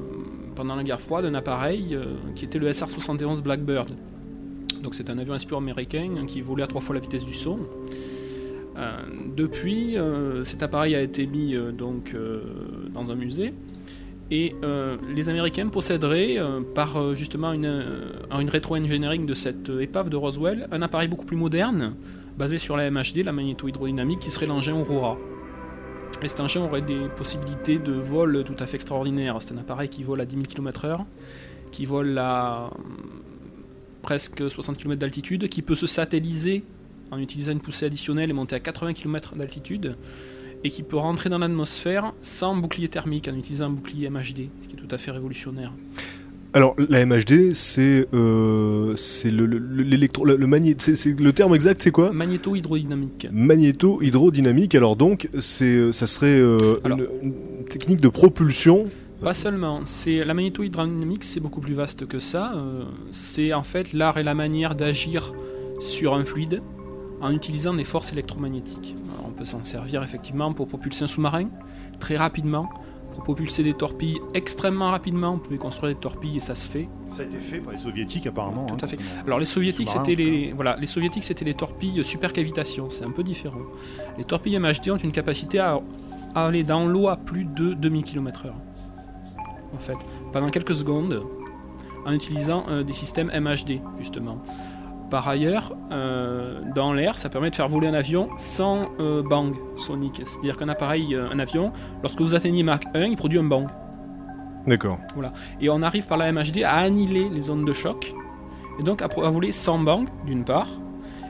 [0.55, 3.89] pendant la guerre froide, un appareil euh, qui était le SR-71 Blackbird.
[4.81, 7.59] Donc c'est un avion espion américain qui volait à trois fois la vitesse du son.
[9.37, 9.95] Depuis,
[10.41, 12.13] cet appareil a été mis donc
[12.91, 13.53] dans un musée
[14.29, 14.55] et
[15.15, 16.37] les Américains posséderaient,
[16.75, 17.83] par justement une,
[18.31, 21.93] une rétro-engineering de cette épave de Roswell, un appareil beaucoup plus moderne,
[22.37, 25.17] basé sur la MHD, la magnéto-hydrodynamique, qui serait l'engin Aurora.
[26.23, 29.37] Et cet engin aurait des possibilités de vol tout à fait extraordinaires.
[29.41, 31.03] C'est un appareil qui vole à 10 000 km/h,
[31.71, 33.21] qui vole à hum,
[34.01, 36.63] presque 60 km d'altitude, qui peut se satelliser
[37.11, 39.97] en utilisant une poussée additionnelle et monter à 80 km d'altitude,
[40.63, 44.67] et qui peut rentrer dans l'atmosphère sans bouclier thermique en utilisant un bouclier MHD, ce
[44.67, 45.73] qui est tout à fait révolutionnaire.
[46.55, 51.33] Alors, la MHD, c'est euh, c'est le, le, l'électro, le, le magné- c'est- c'est- le
[51.33, 52.11] terme exact, c'est quoi?
[52.11, 53.27] Magnéto-hydrodynamique.
[53.31, 54.75] Magnéto-hydrodynamique.
[54.75, 58.85] Alors donc, c'est, ça serait euh, Alors- une, une technique de propulsion.
[59.21, 62.53] Pas seulement, c'est la magnéto-hydrodynamique, c'est beaucoup plus vaste que ça.
[62.55, 65.33] euh, c'est en fait l'art et la manière d'agir
[65.79, 66.61] sur un fluide
[67.21, 68.95] en utilisant des forces électromagnétiques.
[69.15, 71.47] Alors, on peut s'en servir effectivement pour propulser un sous-marin
[71.99, 72.69] très rapidement,
[73.13, 75.33] pour propulser des torpilles extrêmement rapidement.
[75.33, 76.87] On pouvait construire des torpilles et ça se fait.
[77.09, 78.65] Ça a été fait par les soviétiques apparemment.
[78.65, 78.95] Tout hein, à fait.
[78.97, 79.23] forcément.
[79.25, 83.23] Alors les soviétiques c'était les voilà les soviétiques c'était les torpilles supercavitation, c'est un peu
[83.23, 83.61] différent.
[84.17, 85.79] Les torpilles MHD ont une capacité à,
[86.33, 88.51] à aller dans l'eau à plus de 2000 km/h.
[89.73, 89.97] En fait,
[90.31, 91.23] pendant quelques secondes
[92.05, 94.43] en utilisant euh, des systèmes MHD justement.
[95.13, 99.53] Par ailleurs, euh, dans l'air, ça permet de faire voler un avion sans euh, bang
[99.75, 100.23] sonique.
[100.25, 101.71] C'est-à-dire qu'un appareil, euh, un avion,
[102.01, 103.67] lorsque vous atteignez Mach 1, il produit un bang.
[104.65, 104.97] D'accord.
[105.61, 108.15] Et on arrive par la MHD à annihiler les zones de choc,
[108.79, 110.69] et donc à, voler sans bang, d'une part,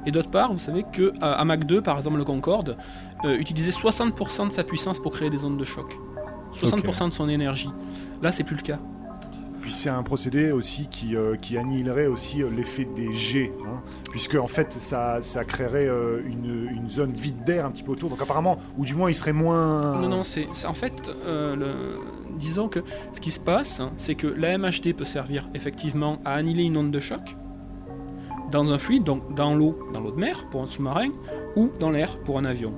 [0.05, 2.77] et d'autre part, vous savez que à, à Mach 2, par exemple le Concorde,
[3.25, 5.99] euh, utilisait 60% de sa puissance pour créer des zones de choc.
[6.53, 7.69] 60% de son énergie.
[8.21, 8.79] Là, c'est plus le cas.
[9.63, 13.82] Puis c'est un procédé aussi qui, euh, qui annihilerait aussi euh, l'effet des jets, hein,
[14.12, 17.93] puisque en fait ça, ça créerait euh, une, une zone vide d'air un petit peu
[17.93, 18.10] autour.
[18.10, 19.99] Donc apparemment, ou du moins il serait moins.
[20.02, 21.97] Non, non, c'est en fait, le-
[22.38, 22.80] disons que
[23.13, 26.76] ce qui se passe, hein, c'est que la MHD peut servir effectivement à annihiler une
[26.76, 27.21] onde de choc
[28.52, 31.10] dans un fluide, donc dans l'eau, dans l'eau de mer pour un sous-marin,
[31.56, 32.73] ou dans l'air pour un avion.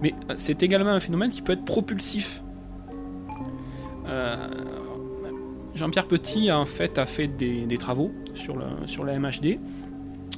[0.00, 2.42] Mais c'est également un phénomène qui peut être propulsif.
[5.74, 9.58] Jean-Pierre Petit a fait, des, travaux sur, la MHD.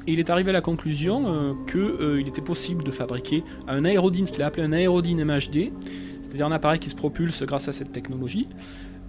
[0.09, 4.33] Et il est arrivé à la conclusion qu'il était possible de fabriquer un aérodyne, ce
[4.33, 5.73] qu'il a appelé un aérodyne MHD,
[6.23, 8.49] c'est-à-dire un appareil qui se propulse grâce à cette technologie,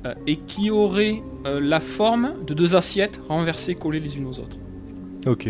[0.06, 4.40] euh, et qui aurait euh, la forme de deux assiettes renversées collées les unes aux
[4.40, 4.58] autres.
[5.26, 5.50] Ok.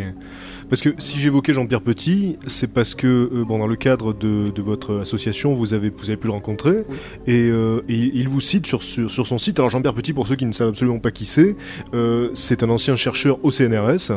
[0.70, 4.50] Parce que si j'évoquais Jean-Pierre Petit, c'est parce que euh, bon, dans le cadre de,
[4.50, 6.96] de votre association, vous avez, vous avez pu le rencontrer Oui.
[7.28, 9.60] et, euh, et il vous cite sur, sur, sur son site.
[9.60, 11.56] Alors Jean-Pierre Petit, pour ceux qui ne savent absolument pas qui c'est,
[11.94, 14.12] euh, c'est un ancien chercheur au CNRS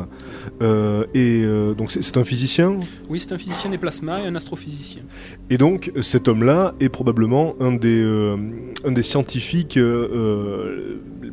[1.15, 1.45] et
[1.77, 2.79] donc c'est un physicien?
[3.09, 5.03] Oui, c'est un physicien des plasmas et un astrophysicien.
[5.51, 8.03] Et donc cet homme-là est probablement un des,
[8.85, 9.79] un des scientifiques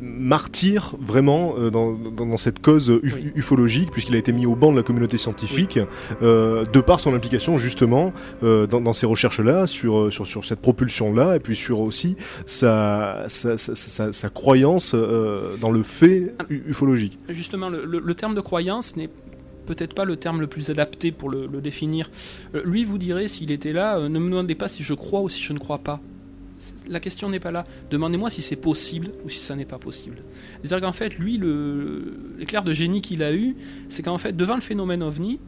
[0.00, 3.32] martyrs vraiment dans, dans, dans cette cause uf- Oui.
[3.34, 5.78] ufologique puisqu'il a été mis au banc de la communauté scientifique
[6.22, 10.60] euh, de par son implication justement euh, dans, dans ces recherches-là sur, sur, sur cette
[10.60, 12.16] propulsion-là et puis sur aussi
[12.46, 17.18] sa, sa, sa, sa- croyance euh, dans le fait u- ufologique.
[17.28, 19.10] Justement, le, le- le terme de croyance n'est
[19.66, 22.10] peut-être pas le terme le plus adapté pour le, le définir.
[22.54, 25.20] Euh, lui vous dirait, s'il était là, euh, ne me demandez pas si je crois
[25.20, 26.00] ou si je ne crois pas.
[26.88, 27.64] La question n'est pas là.
[27.90, 30.18] Demandez-moi si c'est possible ou si ça n'est pas possible.
[30.62, 31.40] C'est-à-dire qu'en fait, lui,
[32.38, 33.54] l'éclair de génie qu'il a eu,
[33.88, 35.38] c'est qu'en fait, devant le phénomène ovni,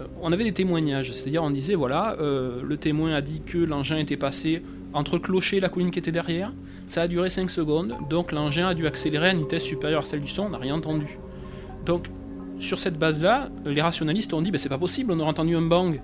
[0.00, 1.12] euh, on avait des témoignages.
[1.12, 5.20] C'est-à-dire, on disait, voilà, euh, le témoin a dit que l'engin était passé entre le
[5.20, 6.52] clocher et la colline qui était derrière.
[6.86, 10.04] Ça a duré 5 secondes, donc l'engin a dû accélérer à une vitesse supérieure à
[10.04, 11.18] celle du son, on n'a rien entendu.
[11.86, 12.08] Donc,
[12.58, 15.62] sur cette base-là, les rationalistes ont dit, ben, c'est pas possible, on aurait entendu un
[15.62, 16.00] bang.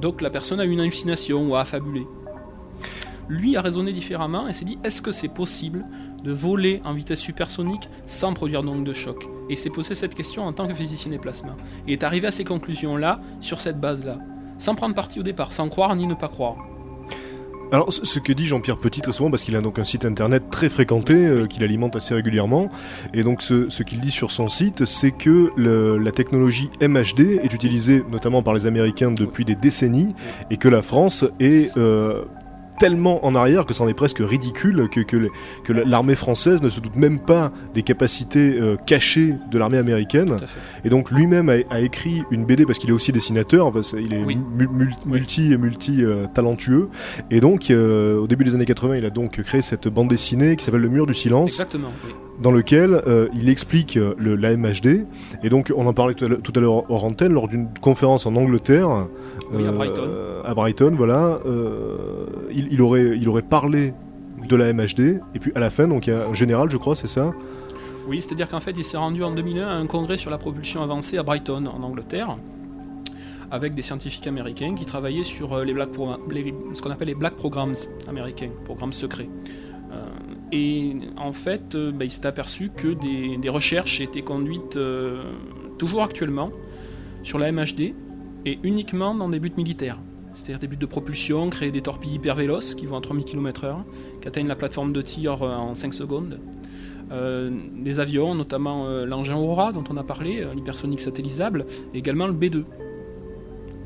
[0.00, 2.06] Donc la personne a eu une hallucination ou a affabulé.
[3.30, 5.84] Lui a raisonné différemment et s'est dit, est-ce que c'est possible
[6.24, 9.24] de voler en vitesse supersonique sans produire d'onde de choc?
[9.48, 11.54] Et s'est posé cette question en tant que physicien des plasmas.
[11.86, 14.18] Et est arrivé à ces conclusions-là, sur cette base-là,
[14.58, 16.56] sans prendre parti au départ, sans croire ni ne pas croire.
[17.70, 20.50] Alors, ce que dit Jean-Pierre Petit très souvent, parce qu'il a donc un site internet
[20.50, 22.68] très fréquenté, euh, qu'il alimente assez régulièrement,
[23.14, 28.02] et donc ce, qu'il dit sur son site, c'est que la technologie MHD est utilisée
[28.10, 30.16] notamment par les Américains depuis des décennies,
[30.50, 32.24] et que la France est euh,
[32.80, 35.30] tellement en arrière que c'en est presque ridicule que, que, les-
[35.62, 40.36] que l'armée française ne se doute même pas des capacités euh, cachées de l'armée américaine.
[40.84, 43.66] Et donc lui-même a, a écrit une BD parce qu'il est aussi dessinateur.
[43.66, 44.36] Enfin, il est Oui.
[44.58, 46.88] mu- mul- multi multi euh, talentueux.
[47.30, 50.56] Et donc euh, au début des années 80, il a donc créé cette bande dessinée
[50.56, 51.92] qui s'appelle Le Mur du Silence, Exactement.
[52.06, 52.12] oui.
[52.40, 55.06] Dans lequel euh, il explique euh, le, la MHD.
[55.42, 59.06] Et donc on en parlait tout à l'heure- hors antenne lors d'une conférence en Angleterre.
[59.52, 60.08] Oui, à euh, Brighton.
[60.44, 61.38] à Brighton, voilà.
[62.50, 63.92] il, il aurait il aurait parlé
[64.48, 65.20] de la MHD.
[65.34, 67.32] Et puis à la fin, donc il y a un général, je crois, c'est ça?
[68.08, 70.82] Oui, c'est-à-dire qu'en fait, il s'est rendu en 2001 à un congrès sur la propulsion
[70.82, 72.36] avancée à Brighton, en Angleterre,
[73.50, 75.90] avec des scientifiques américains qui travaillaient sur les black
[76.30, 77.74] les- ce qu'on appelle les black programs
[78.08, 79.28] américains, programmes secrets.
[79.92, 80.04] Euh,
[80.52, 85.22] et en fait, euh, bah, il s'est aperçu que des, recherches étaient conduites euh,
[85.78, 86.50] toujours actuellement
[87.22, 87.94] sur la MHD
[88.46, 89.98] et uniquement dans des buts militaires.
[90.34, 93.76] C'est-à-dire des buts de propulsion, créer des torpilles hyper véloces qui vont à 3000 km/h,
[94.20, 96.38] qui atteignent la plateforme de tir euh, en 5 secondes.
[97.10, 102.62] Des avions, notamment l'engin Aura dont on a parlé, l'hypersonique satellisable, et également le B2,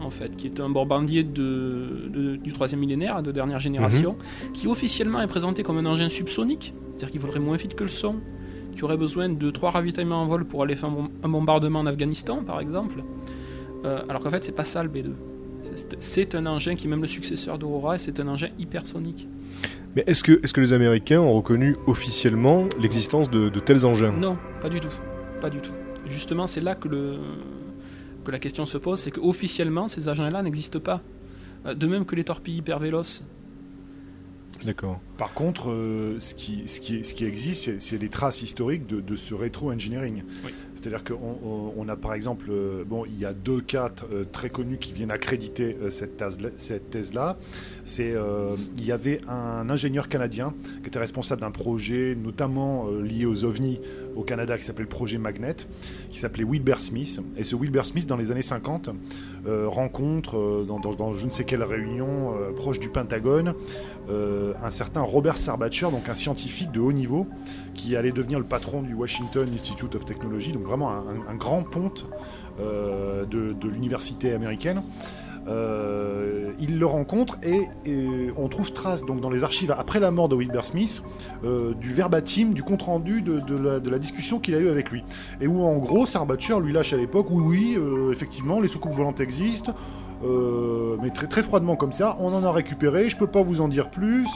[0.04, 4.16] en fait, qui est un bombardier de, de- du troisième millénaire, de dernière génération,
[4.52, 7.90] qui officiellement est présenté comme un engin subsonique, c'est-à-dire qu'il volerait moins vite que le
[7.90, 8.16] son,
[8.74, 11.80] qui aurait besoin de trois ravitaillements en vol pour aller faire un bom- un bombardement
[11.80, 13.02] en Afghanistan, par exemple.
[13.84, 15.10] Euh, alors qu'en fait, c'est pas ça le B2.
[16.00, 19.26] C'est- un engin qui est même le successeur d'Aurora, et c'est un engin hypersonique.
[19.96, 24.12] Mais est-ce que est-ce que les Américains ont reconnu officiellement l'existence de, de tels engins?
[24.12, 24.88] Non, pas du tout.
[25.40, 25.72] Pas du tout.
[26.06, 27.14] Justement, c'est là que, le,
[28.24, 31.00] que la question se pose, c'est qu'officiellement, ces engins-là n'existent pas.
[31.66, 33.22] Euh, De même que les torpilles hyper véloces.
[34.64, 34.98] D'accord.
[35.18, 38.86] Par contre, euh, ce, qui, ce, qui, ce qui existe, c'est- c'est les traces historiques
[38.86, 40.22] de, de ce rétro-engineering.
[40.44, 40.52] Oui.
[40.74, 44.24] C'est-à-dire qu'on on, on a par exemple, euh, bon, il y a deux cas euh,
[44.30, 46.48] très connus qui viennent accréditer euh, cette thèse-là.
[46.56, 47.36] Cette thèse-là.
[47.84, 53.02] C'est, euh, il y avait un ingénieur canadien qui était responsable d'un projet, notamment euh,
[53.02, 53.80] lié aux ovnis
[54.16, 55.56] au Canada, qui s'appelait le projet Magnet,
[56.10, 57.20] qui s'appelait Wilbur Smith.
[57.36, 58.90] Et ce Wilbur Smith, dans les années 50,
[59.46, 63.54] euh, rencontre euh, dans, je ne sais quelle réunion euh, proche du Pentagone
[64.06, 67.26] un certain Robert Sarbacher, donc un scientifique de haut niveau,
[67.72, 72.06] qui allait devenir le patron du Washington Institute of Technology, donc vraiment un, grand ponte
[72.58, 74.82] de l'université américaine.
[75.46, 80.10] Euh, il le rencontre et, et on trouve trace donc dans les archives après la
[80.10, 81.02] mort de Wilbur Smith
[81.44, 84.68] euh, du verbatim, du compte rendu de, de la, de la discussion qu'il a eu
[84.68, 85.04] avec lui
[85.42, 88.94] et où en gros Sarbacher lui lâche à l'époque oui oui euh, effectivement les soucoupes
[88.94, 89.74] volantes existent
[91.02, 93.68] mais très, très froidement comme ça, on en a récupéré, je peux pas vous en
[93.68, 94.26] dire plus.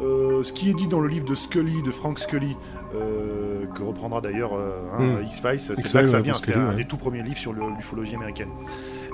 [0.00, 2.56] Ce qui est dit dans le livre de Scully, de Frank Scully,
[2.92, 5.24] que reprendra d'ailleurs hein, Mm.
[5.26, 6.74] X-Files, c'est là que ça vient, c'est un ouais.
[6.74, 8.48] des tout premiers livres sur l'ufologie américaine.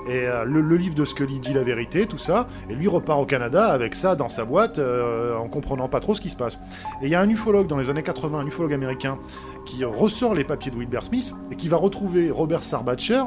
[0.09, 3.25] Et euh, le, livre de Scully dit la vérité, tout ça, et lui repart au
[3.25, 6.55] Canada avec ça dans sa boîte, euh, en comprenant pas trop ce qui se passe.
[7.03, 9.19] Et il y a un ufologue dans les années 80, un ufologue américain,
[9.67, 13.21] qui ressort les papiers de Wilbur Smith et qui va retrouver Robert Sarbacher,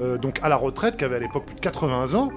[0.00, 2.30] euh, donc à la retraite, qui avait à l'époque plus de 80 ans,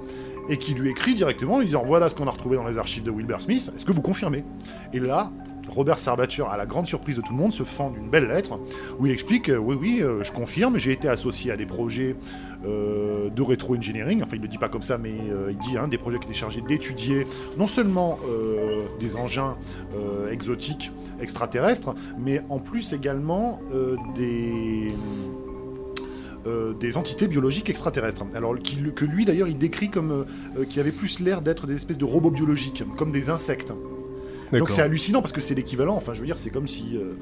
[0.49, 2.77] et qui lui écrit directement en lui disant voilà ce qu'on a retrouvé dans les
[2.77, 4.43] archives de Wilbur Smith, est-ce que vous confirmez?
[4.91, 5.31] Et là,
[5.69, 8.59] Robert Sarbacher, à la grande surprise de tout le monde, se fend d'une belle lettre
[8.99, 12.17] où il explique oui, oui, je confirme, j'ai été associé à des projets
[12.65, 15.77] euh, de rétro-engineering, enfin il ne le dit pas comme ça, mais euh, il dit
[15.77, 19.57] hein, des projets qui étaient chargés d'étudier non seulement euh, des engins
[20.31, 23.59] exotiques extraterrestres, mais en plus également
[24.15, 24.93] des
[26.97, 28.23] entités biologiques extraterrestres.
[28.33, 30.25] Alors que lui d'ailleurs il décrit comme
[30.69, 33.73] qui avait plus l'air d'être des espèces de robots biologiques, comme des insectes.
[34.59, 35.95] Donc c'est hallucinant parce que c'est l'équivalent.
[35.95, 37.13] Enfin, je veux dire, c'est comme si euh,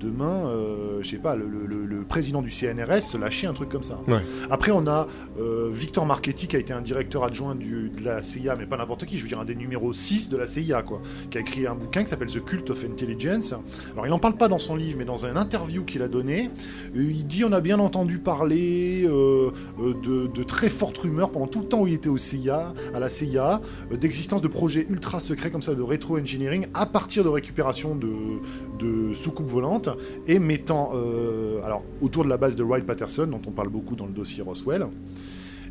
[0.00, 3.68] demain, euh, je sais pas, le, le- le- le président du CNRS lâchait un truc
[3.68, 4.00] comme ça.
[4.08, 4.20] Ouais.
[4.50, 5.06] Après, on a
[5.40, 8.76] euh, Victor Marchetti qui a été un directeur adjoint du- de la CIA, mais pas
[8.76, 9.18] n'importe qui.
[9.18, 11.74] Je veux dire, un des numéros 6 de la CIA, quoi, qui a écrit un
[11.74, 13.54] bouquin qui s'appelle The Cult of Intelligence.
[13.94, 16.50] Alors, il n'en parle pas dans son livre, mais dans un interview qu'il a donné,
[16.96, 21.60] euh, il dit on a bien entendu parler de, de très fortes rumeurs pendant tout
[21.60, 23.60] le temps où il était au CIA, à la CIA,
[23.92, 28.12] d'existence de projets ultra secrets comme ça de rétro-engineering à partir de récupération de,
[28.78, 29.88] de soucoupes volantes
[30.26, 33.96] et mettant euh, alors autour de la base de Wright Patterson dont on parle beaucoup
[33.96, 34.86] dans le dossier Roswell.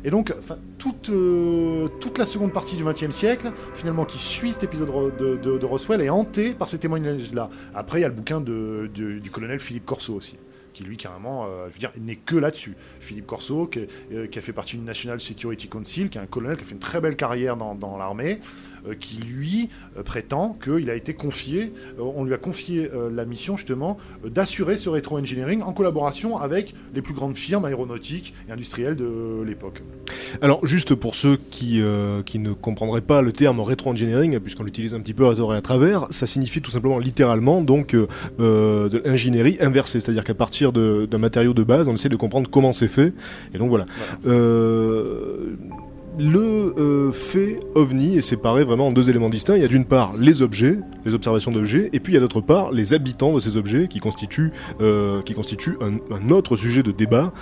[0.06, 0.34] Et donc,
[0.76, 5.64] toute, euh, toute la seconde partie du XXe siècle, finalement, qui suit cet épisode de,
[5.64, 7.48] Roswell, est hantée par ces témoignages-là.
[7.74, 10.36] Après, il y a le bouquin de, du colonel Philippe Corso aussi,
[10.74, 12.76] qui lui carrément, euh, je veux dire, n'est que là-dessus.
[13.00, 16.64] Philippe Corso, qui, a fait partie du National Security Council, qui est un colonel qui
[16.64, 18.40] a fait une très belle carrière dans, l'armée,
[18.92, 23.24] qui lui euh, prétend qu'il a été confié, euh, on lui a confié euh, la
[23.24, 28.52] mission justement euh, d'assurer ce rétro-engineering en collaboration avec les plus grandes firmes aéronautiques et
[28.52, 29.82] industrielles de l'époque.
[30.42, 34.94] Alors, juste pour ceux qui, euh, qui ne comprendraient pas le terme rétro-engineering, puisqu'on l'utilise
[34.94, 38.06] un petit peu à tort et à travers, ça signifie tout simplement littéralement donc euh,
[38.40, 42.50] euh, de l'ingénierie inversée, c'est-à-dire qu'à partir d'un matériau de base, on essaie de comprendre
[42.50, 43.12] comment c'est fait,
[43.54, 43.86] et donc voilà.
[44.26, 45.56] Euh,
[46.18, 49.56] le euh, fait ovni est séparé vraiment en deux éléments distincts.
[49.56, 52.20] Il y a d'une part les objets, les observations d'objets, et puis il y a
[52.20, 55.34] d'autre part les habitants de ces objets qui constituent, euh, qui
[55.80, 57.32] un, autre sujet de débat,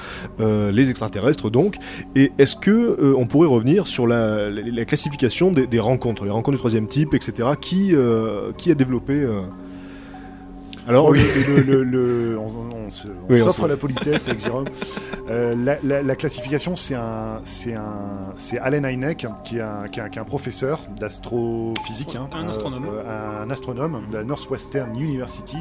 [0.41, 1.77] euh, les extraterrestres donc.
[2.17, 6.31] Et est-ce que on pourrait revenir sur la, la- la classification des, des rencontres, les
[6.31, 7.51] rencontres du troisième type, etc.
[7.61, 7.95] Qui,
[8.57, 9.27] qui a développé
[10.89, 12.47] Alors, Oh, le- le- le- le- on
[12.87, 14.65] on se- on Oui, on s'offre la politesse avec Jérôme.
[15.31, 19.87] Euh, la, la- la classification, c'est un, c'est un, c'est Allen Hynek qui est un,
[19.89, 22.87] qui est un- qui est un professeur d'astrophysique, hein, Un astronome.
[22.91, 25.59] euh, un astronome de la Northwestern University,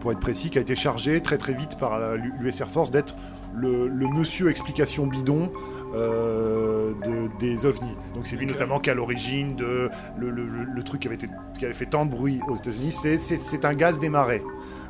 [0.00, 2.90] pour être précis, qui a été chargé très très vite par la- l'US Air Force
[2.90, 3.14] d'être
[3.54, 5.50] le, le monsieur explication bidon.
[5.94, 7.94] euh, de- des ovnis.
[8.14, 11.06] Donc c'est lui notamment qui est à l'origine de le, le- le- le truc qui
[11.08, 14.42] avait, été, qui avait fait tant de bruit aux États-Unis, c'est un gaz des marais.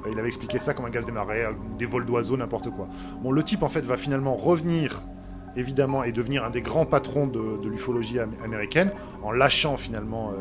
[0.05, 2.89] Euh, Il avait expliqué ça comme un gaz des euh, des vols d'oiseaux, n'importe quoi.
[3.23, 5.05] Bon, le type en fait va finalement revenir
[5.57, 8.91] évidemment et devenir un des grands patrons de, l'ufologie am- américaine
[9.23, 10.33] en lâchant finalement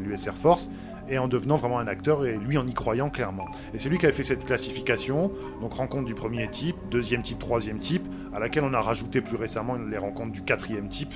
[0.00, 0.68] l'US Air Force
[1.08, 3.44] et en devenant vraiment un acteur et lui en y croyant clairement.
[3.72, 7.38] Et c'est lui qui avait fait cette classification, donc rencontre du premier type, deuxième type,
[7.38, 8.02] troisième type,
[8.34, 11.14] à laquelle on a rajouté plus récemment les rencontres du quatrième type,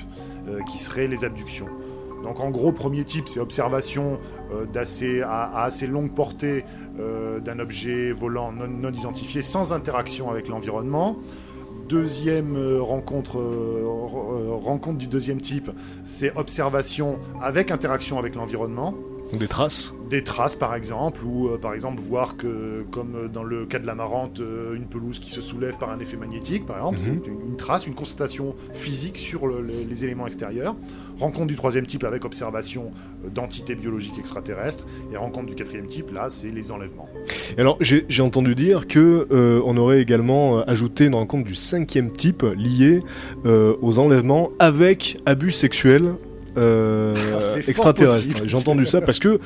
[0.48, 1.66] euh, qui seraient les abductions.
[2.22, 4.18] Donc en gros, premier type, c'est observation
[4.52, 6.64] euh, d'assez à, assez longue portée
[6.98, 11.16] euh, d'un objet volant non, identifié sans interaction avec l'environnement.
[11.88, 15.70] Deuxième euh, rencontre, re- rencontre du deuxième type,
[16.04, 18.94] c'est observation avec interaction avec l'environnement.
[19.32, 19.94] Des traces.
[20.10, 23.78] Des traces par exemple, ou euh, par exemple voir que, comme euh, dans le cas
[23.78, 26.98] de la marante, euh, une pelouse qui se soulève par un effet magnétique, par exemple,
[26.98, 27.20] Mhm.
[27.22, 30.74] c'est une, une trace, une constatation physique sur le- les, les éléments extérieurs.
[31.20, 32.90] Rencontre du troisième type avec observation
[33.32, 34.84] d'entités biologiques extraterrestres.
[35.12, 37.08] Et rencontre du quatrième type, là, c'est les enlèvements.
[37.56, 42.10] Et Alors, j'ai entendu dire que euh, on aurait également ajouté une rencontre du cinquième
[42.10, 43.02] type liée
[43.44, 46.14] aux enlèvements avec abus sexuels
[46.57, 48.40] euh, Ah, possible.
[48.46, 49.38] J'ai entendu ça parce que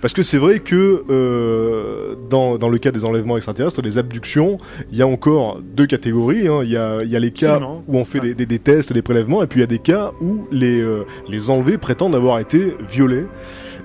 [0.00, 4.56] parce que c'est vrai que euh, dans, dans le cas des enlèvements extraterrestres, des abductions,
[4.92, 6.46] il y a encore deux catégories.
[6.46, 6.60] hein.
[6.62, 7.82] Il y, a, il y a les cas Absolument.
[7.88, 9.80] où on fait des, des- des tests, des prélèvements, et puis il y a des
[9.80, 13.24] cas où les, euh, les enlevés prétendent avoir été violés.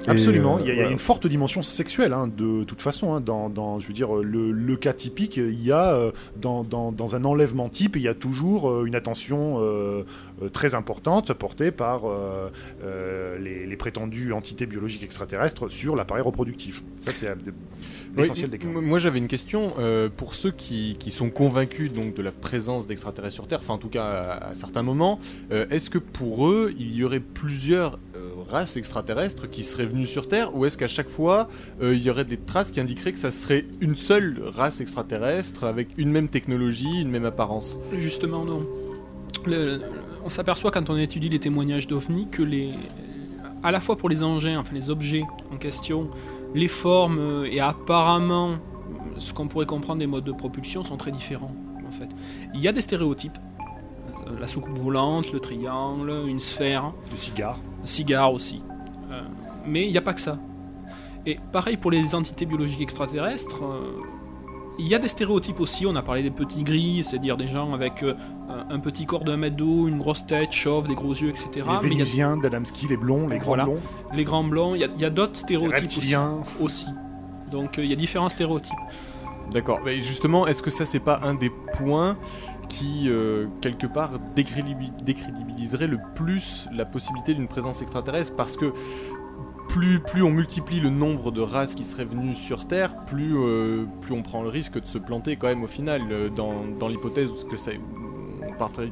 [0.08, 0.92] Absolument, euh, il y, a, il y a voilà.
[0.92, 3.14] une forte dimension sexuelle, hein, de toute façon.
[3.14, 6.64] hein, dans, dans, je veux dire, le, le cas typique, il y a euh, dans,
[6.64, 10.04] dans, dans un enlèvement type, il y a toujours euh, une attention euh,
[10.42, 12.50] euh, très importante portée par euh,
[12.84, 16.84] euh, les, les prétendues entités biologiques extraterrestres sur l'appareil reproductif.
[16.98, 17.36] Ça, c'est euh,
[18.16, 18.68] l'essentiel Oui, des cas.
[18.68, 22.88] Moi j'avais une question euh, pour ceux qui, qui sont convaincus donc de la présence
[22.88, 25.20] d'extraterrestres sur Terre, enfin en tout cas à, à certains moments.
[25.52, 28.00] euh, Est-ce que pour eux il y aurait plusieurs
[28.54, 31.50] races extraterrestres qui seraient venues sur Terre, ou est-ce qu'à chaque fois
[31.82, 35.64] euh, il y aurait des traces qui indiqueraient que ça serait une seule race extraterrestre
[35.64, 37.78] avec une même technologie, une même apparence?
[37.94, 38.62] Justement, non.
[40.26, 42.70] On s'aperçoit quand on étudie les témoignages d'OVNI que les,
[43.64, 46.10] à la fois pour les engins, enfin les objets en question,
[46.54, 48.58] les formes euh, et apparemment
[49.18, 51.56] ce qu'on pourrait comprendre des modes de propulsion sont très différents.
[51.88, 52.10] En fait,
[52.54, 53.38] il y a des stéréotypes.
[54.28, 57.60] Euh, La soucoupe volante, le triangle, une sphère, Le cigare.
[57.84, 58.62] un cigare aussi.
[59.12, 59.22] Euh,
[59.66, 60.38] mais il n'y a pas que ça.
[61.26, 64.02] Et pareil pour les entités biologiques extraterrestres, euh,
[64.80, 65.86] il y a des stéréotypes aussi.
[65.86, 68.16] On a parlé des petits gris, c'est-à-dire des gens avec euh,
[68.70, 71.48] un petit corps d'un mètre d'eau, une grosse tête, chauve, des gros yeux, etc.
[71.58, 73.64] les Mais y a Vénusiens d'Adamski, les blonds, les grands Voilà.
[73.66, 73.80] blonds,
[74.14, 76.16] les grands blancs, il y a, d'autres stéréotypes aussi.
[76.60, 76.88] aussi.
[77.52, 78.74] Donc euh, il y a différents stéréotypes.
[79.52, 79.80] D'accord.
[79.86, 82.18] Mais justement, est-ce que ça c'est pas un des points
[82.70, 88.74] qui euh, quelque part décrédibi- décrédibiliserait le plus la possibilité d'une présence extraterrestre parce que
[89.70, 93.86] plus, plus on multiplie le nombre de races qui seraient venues sur Terre, plus, euh,
[94.02, 96.88] plus on prend le risque de se planter quand même au final euh, dans, dans
[96.88, 97.72] l'hypothèse que ça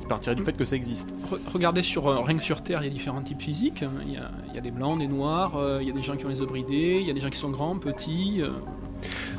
[0.07, 1.13] partirait, du fait que ça existe.
[1.31, 3.83] Re- regardez sur euh, rien que sur Terre, il y a différents types physiques.
[4.07, 6.15] Il y a, il y a des blancs, des noirs, il y a des gens
[6.15, 8.41] qui ont les yeux bridés, il y a des gens qui sont grands, petits.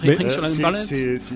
[0.03, 0.75] Mais, Repris sur la Euh, même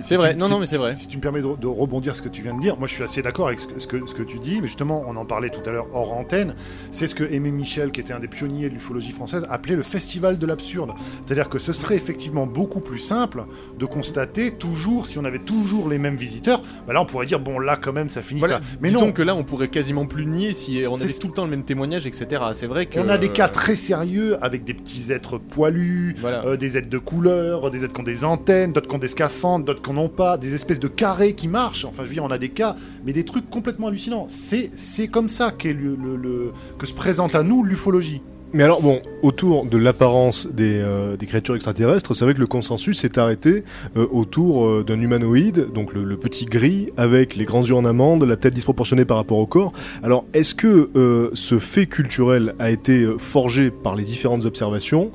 [0.03, 0.95] c'est- vrai, tu- non, non, mais c'est vrai.
[0.95, 2.95] Si tu me permets de, de rebondir ce que tu viens de dire, moi je
[2.95, 5.17] suis assez d'accord avec ce que, ce que, ce que tu dis, mais justement, on
[5.17, 6.55] en parlait tout à l'heure hors antenne,
[6.91, 9.83] c'est ce que Aimé Michel, qui était un des pionniers de l'ufologie française, appelait le
[9.83, 10.93] festival de l'absurde.
[11.25, 13.45] C'est-à-dire que ce serait effectivement beaucoup plus simple
[13.79, 17.41] de constater toujours, si on avait toujours les mêmes visiteurs, bah là on pourrait dire,
[17.41, 18.67] bon là quand même ça finit Voilà, par...
[18.81, 21.33] Mais disons non, que là, on pourrait quasiment plus nier si on avait tout le
[21.35, 22.43] temps le même témoignage, etc.
[22.53, 22.99] C'est vrai que.
[23.01, 26.45] on a des cas très sérieux avec des petits êtres poilus, Voilà.
[26.47, 29.09] Euh, des êtres de couleur, des êtres qui ont des antennes, d'autres qui ont des
[29.09, 31.85] scaphandres, d'autres qui n'en pas, des espèces de carrés qui marchent.
[31.85, 34.27] Enfin, je veux dire, on a des cas, mais des trucs complètement hallucinants.
[34.29, 34.71] C'est,
[35.09, 38.23] comme ça que se présente à nous l'ufologie.
[38.53, 42.47] Mais alors, bon, autour de l'apparence des, euh, des créatures extraterrestres, c'est vrai que le
[42.47, 43.65] consensus s'est arrêté
[43.97, 48.23] euh, autour euh, d'un humanoïde, donc le, petit gris, avec les grands yeux en amande,
[48.23, 49.73] la tête disproportionnée par rapport au corps.
[50.03, 50.91] Alors, est-ce que
[51.35, 55.11] ce fait culturel a été forgé par les différentes observations?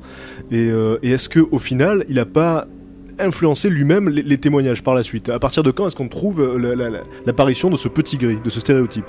[0.52, 0.70] Et,
[1.02, 2.68] et est-ce que au final, il n'a pas
[3.18, 6.58] influencé lui-même les, témoignages par la suite À partir de quand est-ce qu'on trouve euh,
[6.58, 9.06] la- la- la- l'apparition de ce petit gris, de ce stéréotype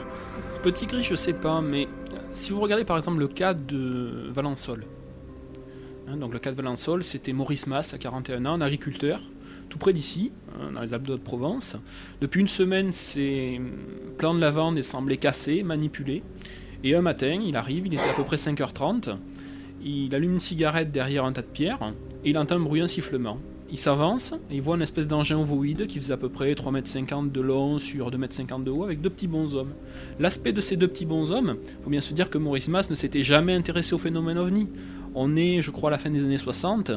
[0.61, 1.87] Petit gris, je sais pas, mais
[2.31, 4.85] si vous regardez par exemple le cas de Valençol,
[6.07, 9.19] hein, donc le cas de Valençol, c'était Maurice Mass, à 41 ans, un agriculteur,
[9.69, 11.75] tout près d'ici, hein, dans les Alpes de Haute-Provence.
[12.21, 13.59] Depuis une semaine, ses
[14.17, 16.23] plants de lavande semblaient cassés, manipulés.
[16.85, 19.15] Et un matin, il arrive, il était à peu près 5h30,
[19.83, 21.79] il allume une cigarette derrière un tas de pierres,
[22.23, 23.37] et il entend un bruyant sifflement.
[23.73, 27.29] Il s'avance, il voit une espèce d'engin ovoïde qui faisait à peu près 3,50 m
[27.31, 29.73] de long sur 2,50 m de haut, avec deux petits bonshommes.
[30.19, 33.23] L'aspect de ces deux petits bonshommes, faut bien se dire que Maurice Mass ne s'était
[33.23, 34.67] jamais intéressé au phénomène ovni.
[35.15, 36.91] On est, je crois, à la fin des années 60.
[36.91, 36.93] euh,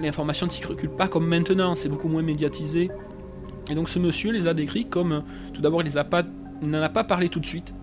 [0.00, 2.88] L'information ne circule pas comme maintenant, c'est beaucoup moins médiatisé.
[3.68, 5.90] Et donc ce monsieur les a décrits comme, tout d'abord, il
[6.62, 7.74] il n'en a pas parlé tout de suite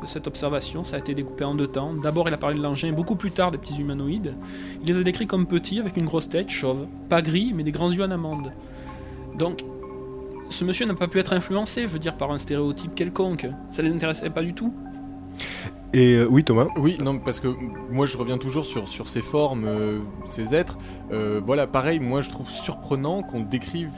[0.00, 1.92] de cette observation, ça a été découpé en deux temps.
[1.94, 4.34] D'abord, il a parlé de l'engin, beaucoup plus tard des petits humanoïdes.
[4.82, 7.72] Il les a décrits comme petits, avec une grosse tête, chauve, pas gris, mais des
[7.72, 8.52] grands yeux en amande.
[9.36, 9.64] Donc,
[10.50, 13.46] ce monsieur n'a pas pu être influencé, je veux dire, par un stéréotype quelconque.
[13.70, 14.72] Ça les intéressait pas du tout.
[15.92, 16.68] Et euh, oui, Thomas?
[16.76, 17.48] Oui, non, parce que
[17.90, 20.78] moi je reviens toujours sur, sur ces formes, euh, ces êtres.
[21.12, 23.90] Euh, voilà, pareil, moi je trouve surprenant qu'on décrive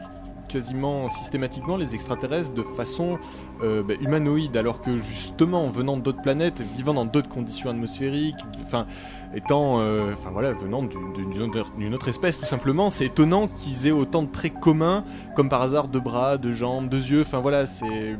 [0.52, 3.18] quasiment systématiquement les extraterrestres de façon
[3.62, 8.36] euh, bah, humanoïde, alors que justement, venant d'autres planètes, vivant dans d'autres conditions atmosphériques,
[8.66, 8.86] enfin,
[9.34, 13.48] étant, euh, enfin voilà, venant du- du- d'une autre, autre espèce, tout simplement, c'est étonnant
[13.48, 17.22] qu'ils aient autant de traits communs, comme par hasard deux bras, deux jambes, deux yeux,
[17.22, 18.16] enfin voilà, c'est.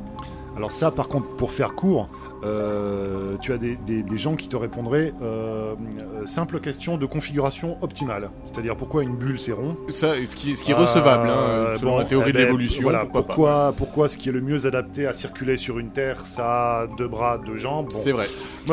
[0.57, 2.09] Alors ça, par contre, pour faire court,
[2.45, 5.75] euh, tu as des, des- des gens qui te répondraient euh,
[6.23, 8.31] euh, simple question de configuration optimale.
[8.47, 11.77] C'est-à-dire pourquoi une bulle c'est rond Ça, ce qui, ce qui est recevable, hein, Euh,
[11.79, 12.83] selon bon, la théorie eh de ben, l'évolution.
[12.83, 16.27] Voilà, pourquoi, pourquoi, pourquoi ce qui est le mieux adapté à circuler sur une Terre,
[16.27, 17.99] ça a deux bras, deux jambes Bon.
[18.03, 18.27] C'est vrai.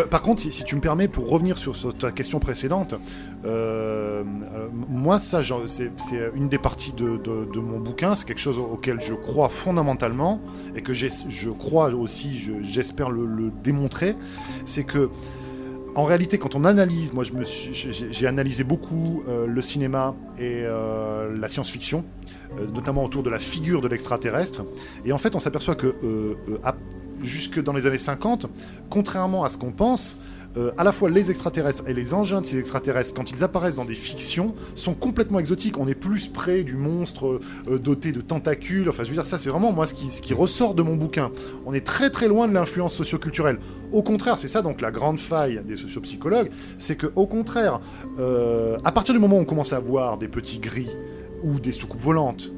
[0.09, 2.95] Par contre, si, si tu me permets, pour revenir sur, sur ta question précédente,
[4.89, 5.91] moi, ça, c'est
[6.35, 8.15] une des parties de, de- de mon bouquin.
[8.15, 10.41] C'est quelque chose auquel je crois fondamentalement
[10.75, 14.15] et que je crois aussi, je- j'espère le, le démontrer.
[14.65, 15.09] C'est que,
[15.95, 21.47] en réalité, quand on analyse, moi, j'ai analysé beaucoup euh, le cinéma et euh, la
[21.47, 22.03] science-fiction.
[22.57, 24.65] euh, notamment autour de la figure de l'extraterrestre.
[25.05, 25.95] Et en fait, on s'aperçoit que
[27.21, 28.47] jusque dans les années 50,
[28.89, 30.17] contrairement à ce qu'on pense,
[30.57, 33.75] euh, à la fois les extraterrestres et les engins de ces extraterrestres, quand ils apparaissent
[33.75, 35.77] dans des fictions, sont complètement exotiques.
[35.77, 37.39] On est plus près du monstre
[37.69, 38.89] euh, doté de tentacules.
[38.89, 41.31] Enfin, je veux dire, ça, c'est vraiment moi ce qui, ressort de mon bouquin.
[41.65, 43.59] On est très très loin de l'influence socioculturelle.
[43.91, 47.81] Au contraire, c'est ça donc la grande faille des sociopsychologues, c'est que au contraire,
[48.19, 50.89] euh, à partir du moment où on commence à voir des petits gris
[51.43, 52.51] ou des soucoupes volantes,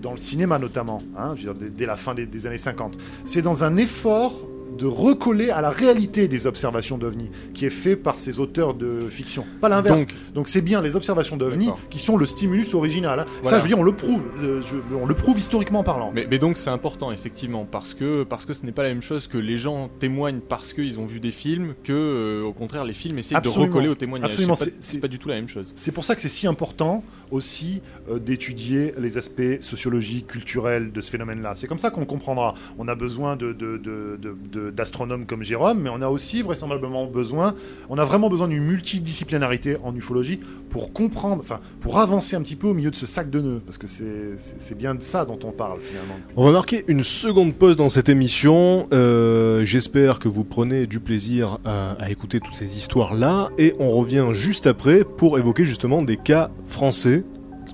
[0.00, 2.96] dans le cinéma notamment, hein, je veux dire, dès, la fin des années 50.
[3.26, 4.32] C'est dans un effort
[4.76, 9.08] de recoller à la réalité des observations d'OVNI, qui est fait par ces auteurs de
[9.08, 9.44] fiction.
[9.60, 10.00] Pas l'inverse.
[10.02, 13.24] Donc, Donc c'est bien les observations d'OVNI qui sont le stimulus original.
[13.42, 14.22] Ça, je veux dire, on le prouve.
[14.42, 16.10] euh, je- on le prouve historiquement parlant.
[16.14, 19.02] mais, mais donc c'est important effectivement parce que parce que ce n'est pas la même
[19.02, 22.84] chose que les gens témoignent parce qu'ils ont vu des films que euh, au contraire
[22.84, 23.64] les films essaient Absolument.
[23.64, 24.30] de recoller au témoignage.
[24.30, 25.72] Absolument, C'est pas, pas du tout la même chose.
[25.76, 31.00] C'est pour ça que c'est si important aussi euh, d'étudier les aspects sociologiques, culturels de
[31.00, 31.54] ce phénomène-là.
[31.56, 32.54] C'est comme ça qu'on comprendra.
[32.78, 36.42] On a besoin de, de- de- de- de- d'astronomes comme Jérôme, mais on a aussi
[36.42, 37.54] vraisemblablement besoin,
[37.88, 40.40] on a vraiment besoin d'une multidisciplinarité en ufologie
[40.70, 43.62] pour comprendre, enfin, pour avancer un petit peu au milieu de ce sac de nœuds,
[43.64, 46.16] parce que c'est, bien de ça dont on parle finalement.
[46.36, 48.86] On va marquer une seconde pause dans cette émission.
[48.92, 53.48] Euh, J'espère que vous prenez du plaisir à, à écouter toutes ces histoires-là.
[53.58, 57.24] Et on revient juste après pour évoquer justement des cas français,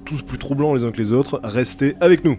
[0.05, 1.41] tous plus troublants les uns que les autres.
[1.43, 2.37] Restez avec nous.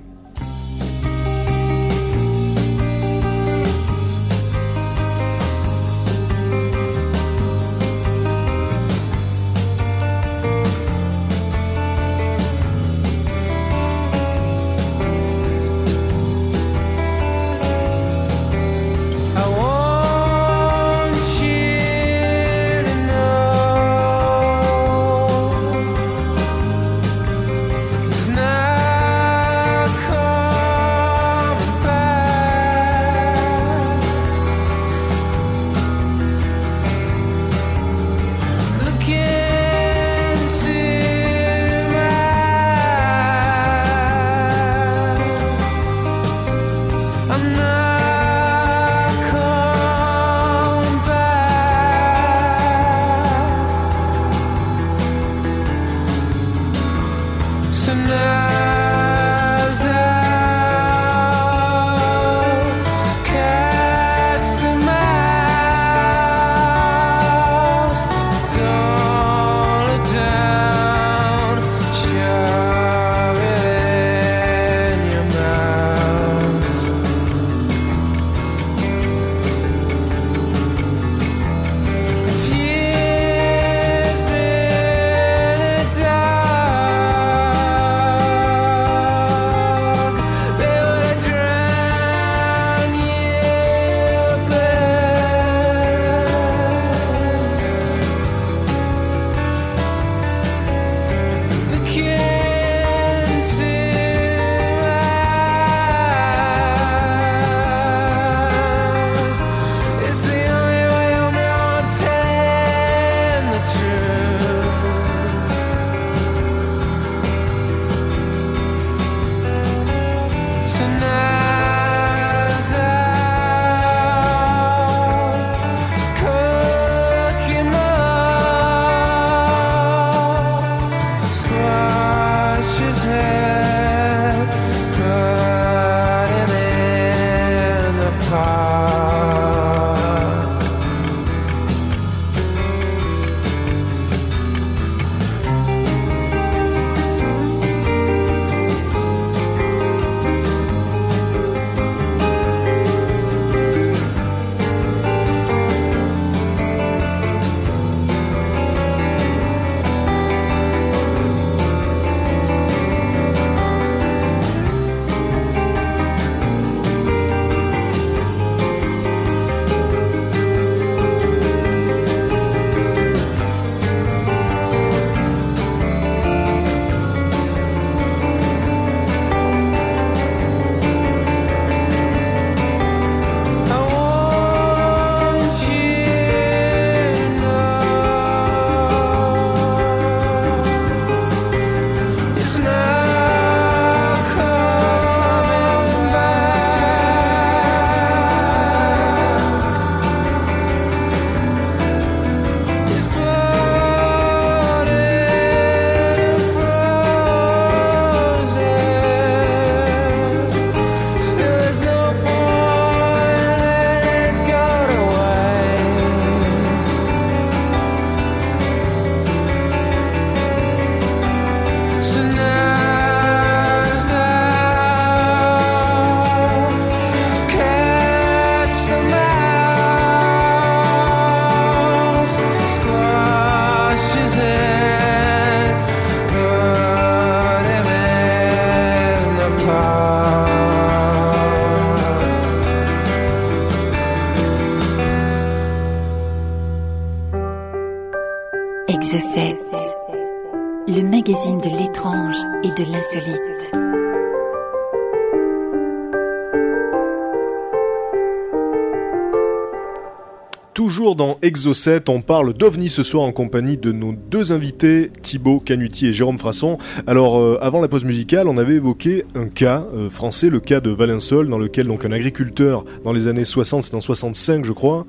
[261.64, 266.14] Zo7, on parle d'OVNI ce soir en compagnie de nos deux invités, Thibaut Canuti et
[266.14, 266.78] Jérôme Frasson.
[267.08, 270.82] Alors, euh, avant la pause musicale, on avait évoqué un cas euh, français, le cas
[270.82, 274.74] de Valensole, dans lequel donc un agriculteur, dans les années 60, c'est en 65 je
[274.74, 275.06] crois,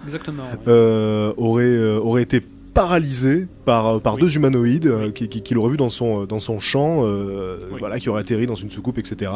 [0.69, 2.41] euh, aurait, aurait été
[2.75, 4.21] paralysé par, par Oui.
[4.21, 7.57] deux humanoïdes euh, qui, qui, qui l'auraient vu dans son, euh, dans son champ, euh,
[7.73, 7.77] Oui.
[7.79, 9.31] voilà, qui auraient atterri dans une soucoupe, etc.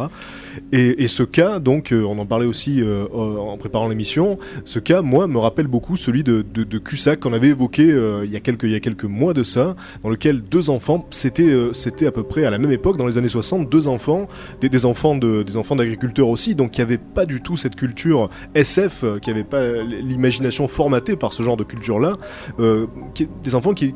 [0.72, 4.78] Et, et ce cas, donc, euh, on en parlait aussi euh, en préparant l'émission, ce
[4.80, 8.32] cas, moi, me rappelle beaucoup celui de, de, de Cusack qu'on avait évoqué euh, il,
[8.32, 11.43] y a quelques, il y a quelques mois de ça, dans lequel deux enfants, c'était
[11.45, 14.26] euh, c'était à peu près à la même époque, dans les années 60, deux enfants,
[14.61, 17.76] des, des enfants de, des enfants d'agriculteurs aussi, donc qui n'avaient pas du tout cette
[17.76, 22.16] culture SF, euh, qui n'avaient pas l'imagination formatée par ce genre de culture-là,
[22.59, 23.93] euh, qui- des enfants qui,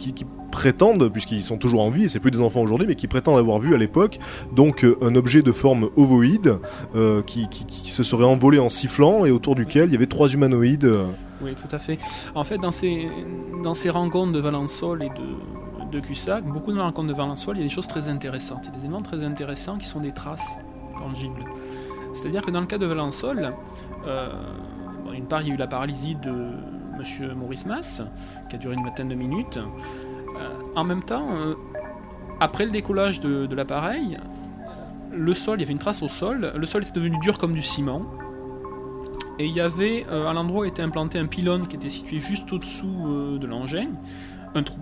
[0.50, 3.38] prétendent, puisqu'ils sont toujours en vie, et c'est plus des enfants aujourd'hui, mais qui prétendent
[3.38, 4.18] avoir vu à l'époque
[4.54, 6.58] donc euh, un objet de forme ovoïde
[6.94, 7.48] euh, qui,
[7.86, 10.84] se serait envolé en sifflant et autour duquel il y avait trois humanoïdes.
[10.84, 11.06] euh,
[11.42, 11.98] Oui, tout à fait.
[12.34, 13.08] En fait, dans ces,
[13.62, 17.60] dans ces rencontres de Valensol et de, de Cussac, beaucoup de rencontres de Valensol, il
[17.60, 18.60] y a des choses très intéressantes.
[18.64, 20.46] Il y a des éléments très intéressants qui sont des traces
[20.98, 21.44] tangibles.
[22.12, 23.54] C'est-à-dire que dans le cas de Valensol,
[24.06, 24.28] euh,
[25.04, 26.32] bon, d'une part, il y a eu la paralysie de
[26.98, 27.34] M.
[27.36, 28.02] Maurice Mass,
[28.48, 29.58] qui a duré une vingtaine de minutes.
[30.36, 31.54] Euh, en même temps, euh,
[32.40, 34.18] après le décollage de, l'appareil,
[35.10, 37.52] le sol, il y avait une trace au sol, le sol était devenu dur comme
[37.52, 38.02] du ciment.
[39.38, 42.20] Et il y avait, euh, à l'endroit où était implanté un pylône qui était situé
[42.20, 43.88] juste au-dessous de l'engin,
[44.54, 44.78] un trou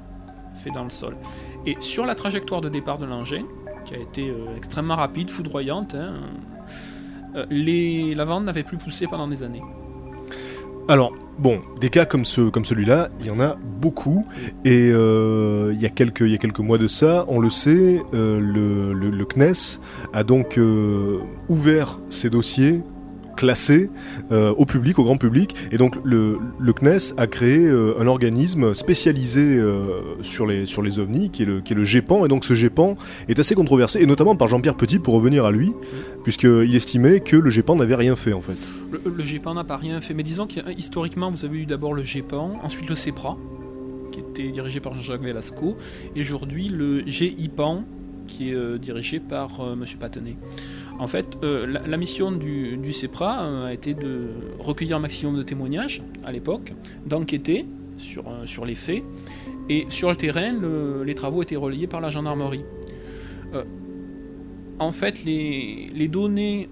[0.55, 1.17] fait dans le sol.
[1.67, 3.45] Et sur la trajectoire de départ de l'engin,
[3.85, 6.15] qui a été extrêmement rapide, foudroyante, hein,
[7.49, 9.63] les, la vente n'avait plus poussé pendant des années.
[10.91, 14.27] Alors, bon, des cas comme, ce, comme celui-là, il y en a beaucoup.
[14.65, 18.03] Et euh, il, y a quelques, y a quelques mois de ça, on le sait,
[18.13, 19.79] euh, le, le- le CNES
[20.13, 21.19] a donc euh,
[21.49, 22.81] ouvert ses dossiers
[23.41, 23.89] classés
[24.33, 25.57] euh, au public, au grand public.
[25.73, 30.99] Et donc le, CNES a créé euh, un organisme spécialisé euh, sur, les, sur les
[30.99, 32.27] ovnis, qui est, le, GEPAN.
[32.27, 35.53] Et donc ce GEPAN est assez controversé, et notamment par Jean-Pierre Petit, pour revenir à
[35.53, 35.73] lui,
[36.23, 38.59] puisqu'il estimait que le GEPAN n'avait rien fait en fait.
[38.93, 42.61] Le, GEPAN n'a pas rien fait, mais disons qu'historiquement, vous avez eu d'abord le GEPAN,
[42.63, 43.39] ensuite le CEPRA,
[44.13, 45.79] qui était dirigé par Jean-Jacques Velasco,
[46.15, 47.85] et aujourd'hui le GIPAN,
[48.27, 49.85] qui est dirigé par euh, M.
[49.99, 50.37] Patenay.
[51.01, 54.27] En fait, euh, la, mission du, CEPRA euh, a été de
[54.59, 56.75] recueillir un maximum de témoignages à l'époque,
[57.07, 57.65] d'enquêter
[57.97, 59.03] sur, euh, les faits,
[59.71, 62.65] et sur le terrain, le- les travaux étaient relayés par la gendarmerie.
[64.79, 66.69] En fait, les, les données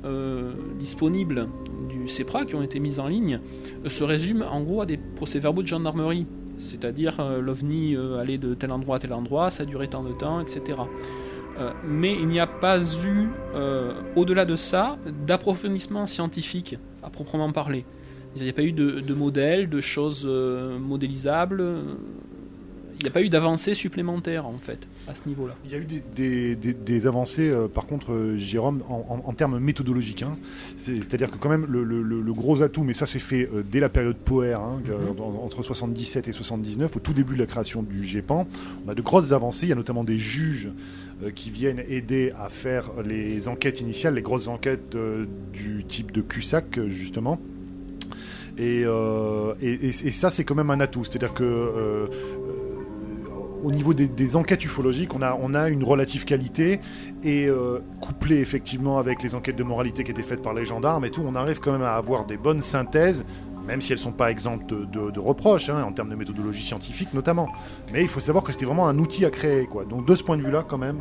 [0.79, 1.49] disponibles
[1.91, 3.39] du CEPRA qui ont été mises en ligne
[3.87, 6.27] se résument en gros à des procès-verbaux de gendarmerie.
[6.57, 10.79] C'est-à-dire l'OVNI allait de tel endroit à tel endroit, ça durait tant de temps, etc.
[11.59, 14.97] Euh, mais il n'y a pas eu, euh, au-delà de ça,
[15.27, 17.85] d'approfondissement scientifique à proprement parler.
[18.37, 21.65] Il n'y a pas eu de, de modèles, de choses euh, modélisables.
[23.01, 25.55] Il n'y a pas eu d'avancée supplémentaire en fait à ce niveau-là.
[25.65, 29.33] Il y a eu des, des- des- des avancées, par contre, Jérôme, en, en- en
[29.35, 30.23] termes méthodologiques.
[30.25, 30.37] hein.
[30.77, 33.49] C'est- C'est-à-dire que quand même, le, le- le- le gros atout, mais ça s'est fait
[33.71, 35.21] dès la période Poer, hein, Mhm.
[35.21, 38.49] en- entre 77 et 79, au tout début de la création du GEPAN,
[38.85, 39.67] on a de grosses avancées.
[39.67, 40.69] Il y a notamment des juges
[41.35, 46.21] qui viennent aider à faire les enquêtes initiales, les grosses enquêtes euh, du type de
[46.21, 47.41] CUSAC, euh, justement.
[48.57, 51.05] Et, euh, et- et- ça, c'est quand même un atout.
[51.05, 52.07] C'est-à-dire que euh, euh,
[53.63, 56.81] au niveau des, des enquêtes ufologiques, on a, on a une relative qualité
[57.25, 61.05] et euh, couplé effectivement avec les enquêtes de moralité qui étaient faites par les gendarmes
[61.05, 63.25] et tout, on arrive quand même à avoir des bonnes synthèses,
[63.69, 67.49] même si elles sont pas exemptes de, reproches, hein, en termes de méthodologie scientifique notamment.
[67.93, 69.69] Mais il faut savoir que c'était vraiment un outil à créer.
[69.89, 71.01] Donc de ce point de vue-là, quand même,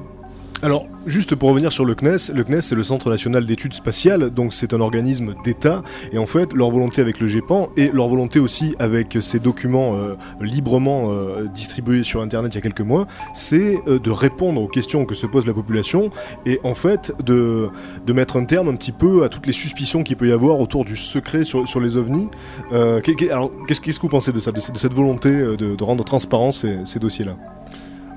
[0.64, 4.32] Alors, juste pour revenir sur le CNES, le CNES c'est le Centre national d'études spatiales,
[4.32, 8.08] donc c'est un organisme d'État, et en fait leur volonté avec le GEPAN et leur
[8.08, 12.82] volonté aussi avec ces documents euh, librement euh, distribués sur Internet il y a quelques
[12.82, 13.06] mois,
[13.36, 16.10] c'est euh, de répondre aux questions que se pose la population
[16.48, 17.70] et en fait de,
[18.12, 20.86] mettre un terme un petit peu à toutes les suspicions qu'il peut y avoir autour
[20.86, 22.30] du secret sur, les ovnis.
[22.72, 26.98] Alors, qu'est-ce que vous pensez de ça, de, cette- volonté de, rendre transparents ces, ces
[26.98, 27.38] dossiers-là?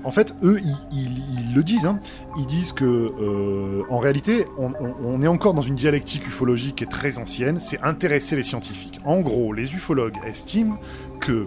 [0.05, 0.61] En fait, eux,
[0.92, 1.84] ils, le disent.
[1.84, 2.01] hein.
[2.38, 6.88] Ils disent que, euh, en réalité, on, est encore dans une dialectique ufologique qui est
[6.88, 7.59] très ancienne.
[7.59, 8.98] C'est intéresser les scientifiques.
[9.05, 10.78] En gros, les ufologues estiment
[11.20, 11.46] que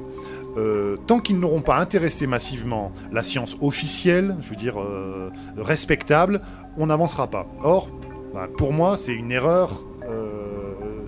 [0.57, 6.41] euh, tant qu'ils n'auront pas intéressé massivement la science officielle, je veux dire euh, respectable,
[6.77, 7.47] on n'avancera pas.
[7.63, 7.89] Or,
[8.33, 9.81] bah, pour moi, c'est une erreur.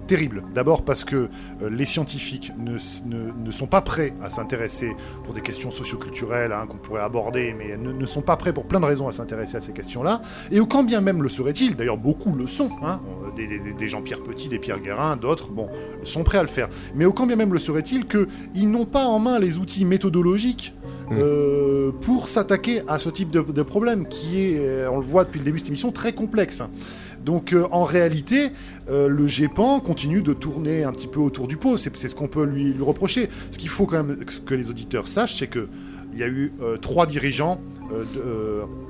[0.08, 0.44] Terrible.
[0.54, 4.96] D'abord parce que euh, les scientifiques ne, s- ne- ne sont pas prêts à s'intéresser
[5.24, 8.66] pour des questions socioculturelles hein, qu'on pourrait aborder, mais ne, ne sont pas prêts pour
[8.66, 10.22] plein de raisons à s'intéresser à ces questions-là.
[10.52, 13.74] Et au quand bien même le seraient-ils, d'ailleurs beaucoup le sont, hein, euh, des, des-
[13.74, 15.68] des Jean-Pierre Petit, des Pierre Guérin, d'autres, bon,
[16.04, 16.70] sont prêts à le faire.
[16.96, 20.74] Mais au quand bien même le serait-il qu'ils n'ont pas en main les outils méthodologiques
[21.08, 21.18] Mm.
[21.20, 25.38] euh, pour s'attaquer à ce type de, de problème qui est, on le voit depuis
[25.38, 26.64] le début de cette émission, très complexe.
[27.26, 28.52] Donc euh, en réalité,
[28.90, 31.76] euh, le GEPAN continue de tourner un petit peu autour du pot.
[31.78, 33.30] C'est ce qu'on peut lui, reprocher.
[33.50, 35.68] Ce qu'il faut quand même que les auditeurs sachent, c'est que
[36.14, 37.60] il y a eu euh, trois dirigeants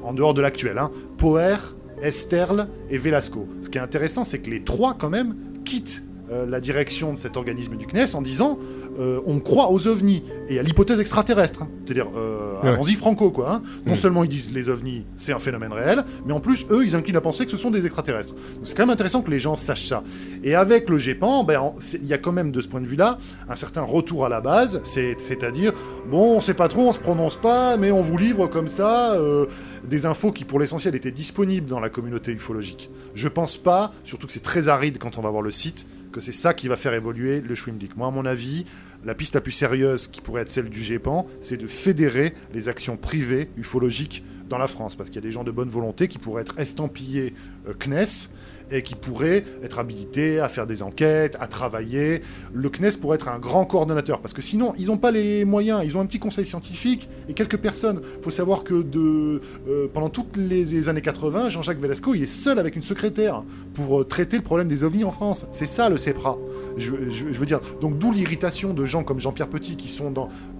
[0.03, 0.77] en dehors de l'actuel.
[0.77, 1.57] Hein, Poher,
[2.01, 3.47] Esterle et Velasco.
[3.61, 7.17] Ce qui est intéressant, c'est que les trois quand même quittent euh, la direction de
[7.17, 8.57] cet organisme du CNES en disant
[8.97, 11.63] euh, on croit aux ovnis et à l'hypothèse extraterrestre.
[11.63, 11.67] hein.
[11.85, 12.69] C'est-à-dire, euh, Ouais.
[12.69, 13.51] allons-y franco, quoi.
[13.55, 13.61] hein.
[13.85, 13.97] Non Mm.
[13.97, 17.17] seulement ils disent les ovnis, c'est un phénomène réel, mais en plus, eux, ils inclinent
[17.17, 18.33] à penser que ce sont des extraterrestres.
[18.33, 20.01] Donc c'est quand même intéressant que les gens sachent ça.
[20.43, 23.17] Et avec le GEPAN, ben, il y a quand même de ce point de vue-là
[23.49, 25.73] un certain retour à la base, c'est- c'est-à-dire,
[26.09, 29.13] bon, on sait pas trop, on se prononce pas, mais on vous livre comme ça
[29.15, 29.45] euh,
[29.87, 32.89] des infos qui, pour l'essentiel, étaient disponibles dans la communauté ufologique.
[33.13, 35.85] Je pense pas, surtout que c'est très aride quand on va voir le site,
[36.15, 37.97] que c'est ça qui va faire évoluer le Schwimdick.
[37.97, 38.65] Moi, à mon avis,
[39.03, 42.69] la piste la plus sérieuse qui pourrait être celle du GEPAN, c'est de fédérer les
[42.69, 46.07] actions privées ufologiques dans la France, parce qu'il y a des gens de bonne volonté
[46.07, 47.33] qui pourraient être estampillés
[47.67, 48.29] euh, CNES
[48.71, 52.21] et qui pourraient être habilités à faire des enquêtes, à travailler.
[52.53, 55.81] Le CNES pourrait être un grand coordonnateur, parce que sinon, ils n'ont pas les moyens.
[55.83, 58.01] Ils ont un petit conseil scientifique et quelques personnes.
[58.17, 62.23] Il faut savoir que de, euh, pendant toutes les, les années 80, Jean-Jacques Velasco, il
[62.23, 63.43] est seul avec une secrétaire
[63.73, 65.45] pour euh, traiter le problème des ovnis en France.
[65.51, 66.37] C'est ça le CEPRA.
[66.77, 70.13] Je, veux dire, donc d'où l'irritation de gens comme Jean-Pierre Petit qui sont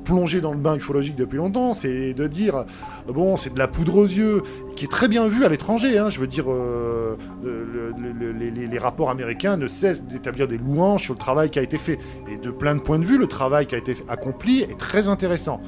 [0.05, 2.63] plongés dans le bain ufologique depuis longtemps, c'est de dire,
[3.07, 4.41] bon, c'est de la poudre aux yeux,
[4.77, 5.97] qui est très bien vu à l'étranger.
[5.97, 6.09] hein.
[6.09, 10.47] je veux dire, euh, le- le- le- les, les- les rapports américains ne cessent d'établir
[10.47, 11.99] des louanges sur le travail qui a été fait.
[12.31, 15.07] Et de plein de points de vue, le travail qui a été accompli est très
[15.09, 15.59] intéressant.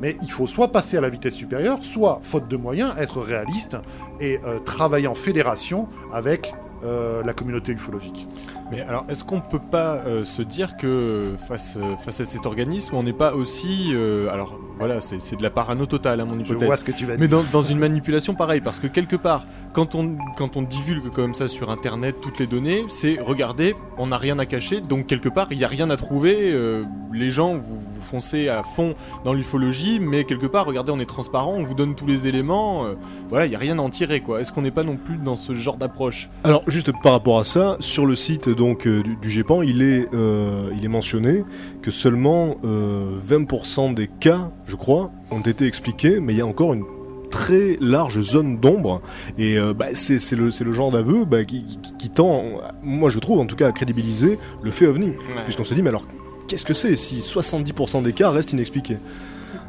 [0.00, 3.76] Mais il faut soit passer à la vitesse supérieure, soit, faute de moyens, être réaliste
[4.20, 6.52] et euh, travailler en fédération avec
[6.84, 8.26] euh, la communauté ufologique.
[8.70, 12.46] Mais alors, est-ce qu'on peut pas euh, se dire que face, euh, face à cet
[12.46, 13.90] organisme, on n'est pas aussi.
[13.92, 16.66] euh, alors, voilà, c'est c'est de la parano totale, hein, mon Je hypothèse.
[16.66, 17.38] vois ce que tu vas Mais dire.
[17.38, 21.34] dans, dans une manipulation pareille, parce que quelque part, quand on, quand on divulgue comme
[21.34, 25.28] ça sur Internet toutes les données, c'est regardez, on n'a rien à cacher, donc quelque
[25.28, 26.36] part, il n'y a rien à trouver.
[26.52, 28.94] euh, les gens, vous, vous foncez à fond
[29.24, 32.86] dans l'ufologie, mais quelque part, regardez, on est transparent, on vous donne tous les éléments.
[32.86, 32.94] euh,
[33.28, 34.40] voilà, il n'y a rien à en tirer, quoi.
[34.40, 36.28] Est-ce qu'on n'est pas non plus dans ce genre d'approche?
[36.42, 39.82] Alors juste par rapport à ça, sur le site donc euh, du, du GEPAN, il
[39.82, 41.44] est, euh, il est mentionné
[41.82, 46.46] que seulement euh, 20% des cas, je crois, ont été expliqués, mais il y a
[46.46, 46.84] encore une
[47.30, 49.00] très large zone d'ombre.
[49.38, 52.44] Et euh, bah, c'est le, genre d'aveu bah, qui, qui- qui tend,
[52.82, 55.12] moi je trouve en tout cas, à crédibiliser le fait ovni.
[55.44, 56.06] Puisqu'on se dit, mais alors
[56.46, 58.98] qu'est-ce que c'est si 70% des cas restent inexpliqués?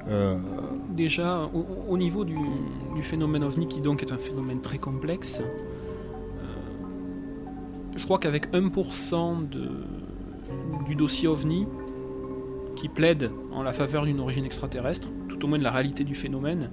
[0.09, 0.35] Euh,
[0.95, 2.35] Déjà, au, au niveau du,
[2.95, 5.45] du phénomène ovni, qui donc est un phénomène très complexe, euh,
[7.95, 9.69] je crois qu'avec 1% de,
[10.85, 11.65] du dossier ovni
[12.75, 16.15] qui plaide en la faveur d'une origine extraterrestre, tout au moins de la réalité du
[16.15, 16.69] phénomène,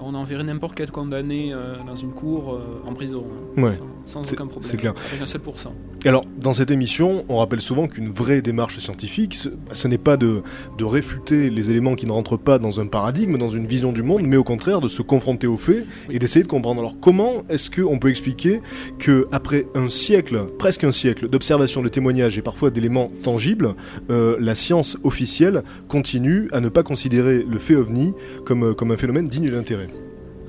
[0.00, 3.24] on enverrait n'importe quel condamné euh, dans une cour euh, en prison,
[3.56, 4.94] hein, Ouais, sans, aucun problème, c'est clair.
[5.10, 5.72] avec un seul pourcent.
[6.04, 9.88] Et Alors, dans cette émission, on rappelle souvent qu'une vraie démarche scientifique, ce, bah, ce
[9.88, 10.42] n'est pas de,
[10.76, 14.02] de réfuter les éléments qui ne rentrent pas dans un paradigme, dans une vision du
[14.02, 16.80] monde, mais au contraire de se confronter aux faits et d'essayer de comprendre.
[16.80, 18.60] Alors, comment est-ce qu'on peut expliquer
[18.98, 23.74] que après un siècle, presque un siècle, d'observation, de témoignages et parfois d'éléments tangibles,
[24.10, 28.12] euh, la science officielle continue à ne pas considérer le fait ovni
[28.44, 29.83] comme, comme un phénomène digne d'intérêt?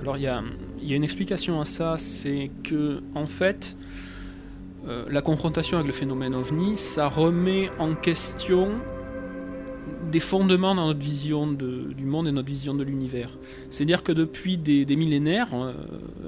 [0.06, 0.44] Alors il y a,
[0.96, 3.76] une explication à ça, c'est que en fait,
[4.88, 8.70] euh, la confrontation avec le phénomène ovni, ça remet en question
[10.12, 13.32] des fondements dans notre vision du monde et notre vision de l'univers.
[13.72, 15.74] C'est-à-dire que depuis des, millénaires, euh,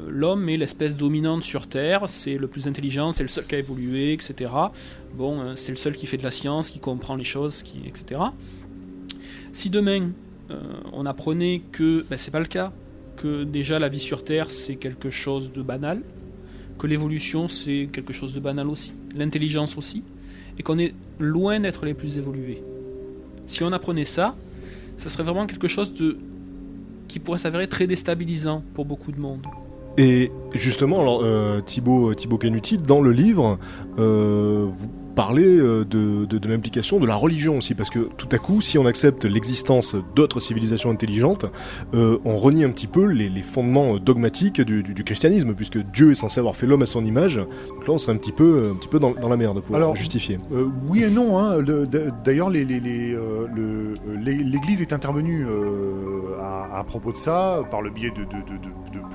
[0.09, 3.59] l'homme est l'espèce dominante sur Terre, c'est le plus intelligent, c'est le seul qui a
[3.59, 4.49] évolué, etc.
[5.13, 8.21] Bon, euh, c'est le seul qui fait de la science, qui comprend les choses, etc.
[9.51, 10.09] Si demain
[10.93, 12.71] on apprenait que ben, c'est pas le cas,
[13.17, 16.01] que déjà la vie sur Terre c'est quelque chose de banal,
[16.79, 20.03] que l'évolution c'est quelque chose de banal aussi, l'intelligence aussi,
[20.57, 22.61] et qu'on est loin d'être les plus évolués.
[23.47, 24.35] Si on apprenait ça,
[24.95, 26.17] ça serait vraiment quelque chose de
[27.07, 29.45] qui pourrait s'avérer très déstabilisant pour beaucoup de monde.
[29.97, 33.57] Et justement, alors euh, Thibaut, Thibaut Canuti, dans le livre,
[33.97, 38.29] euh, vous, parler euh, de, de, de l'implication de la religion aussi, parce que tout
[38.31, 41.45] à coup, si on accepte l'existence d'autres civilisations intelligentes,
[41.95, 45.79] euh, on renie un petit peu les, les fondements dogmatiques du, du- du christianisme, puisque
[45.79, 47.37] Dieu est censé avoir fait l'homme à son image.
[47.37, 49.75] Donc là, on serait un petit peu, un petit peu dans, dans la merde pour
[49.75, 50.37] Alors, justifier.
[50.51, 51.39] Euh, oui et non.
[51.39, 51.57] Hein.
[51.57, 51.87] Le-
[52.23, 57.11] D'ailleurs, les- les- les, euh, le- euh, l'é- l'Église est intervenue euh, à, à propos
[57.11, 58.37] de ça par le biais de, de-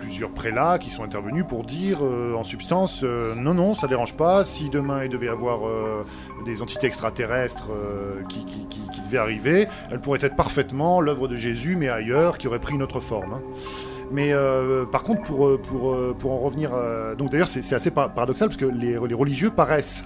[0.01, 4.17] plusieurs prélats qui sont intervenus pour dire, euh, en substance, euh, non, non, ça dérange
[4.17, 4.45] pas.
[4.45, 5.92] Si demain il devait y avoir euh,
[6.45, 8.45] des entités extraterrestres euh, qui,
[9.05, 12.83] devaient arriver, elles pourraient être parfaitement l'œuvre de Jésus, mais ailleurs, qui aurait pris une
[12.83, 13.35] autre forme.
[13.35, 13.43] hein.
[14.11, 16.73] Mais euh, par contre, pour, euh, pour, euh, pour en revenir...
[16.75, 20.05] euh, donc d'ailleurs, c'est assez par- paradoxal, parce que les religieux paraissent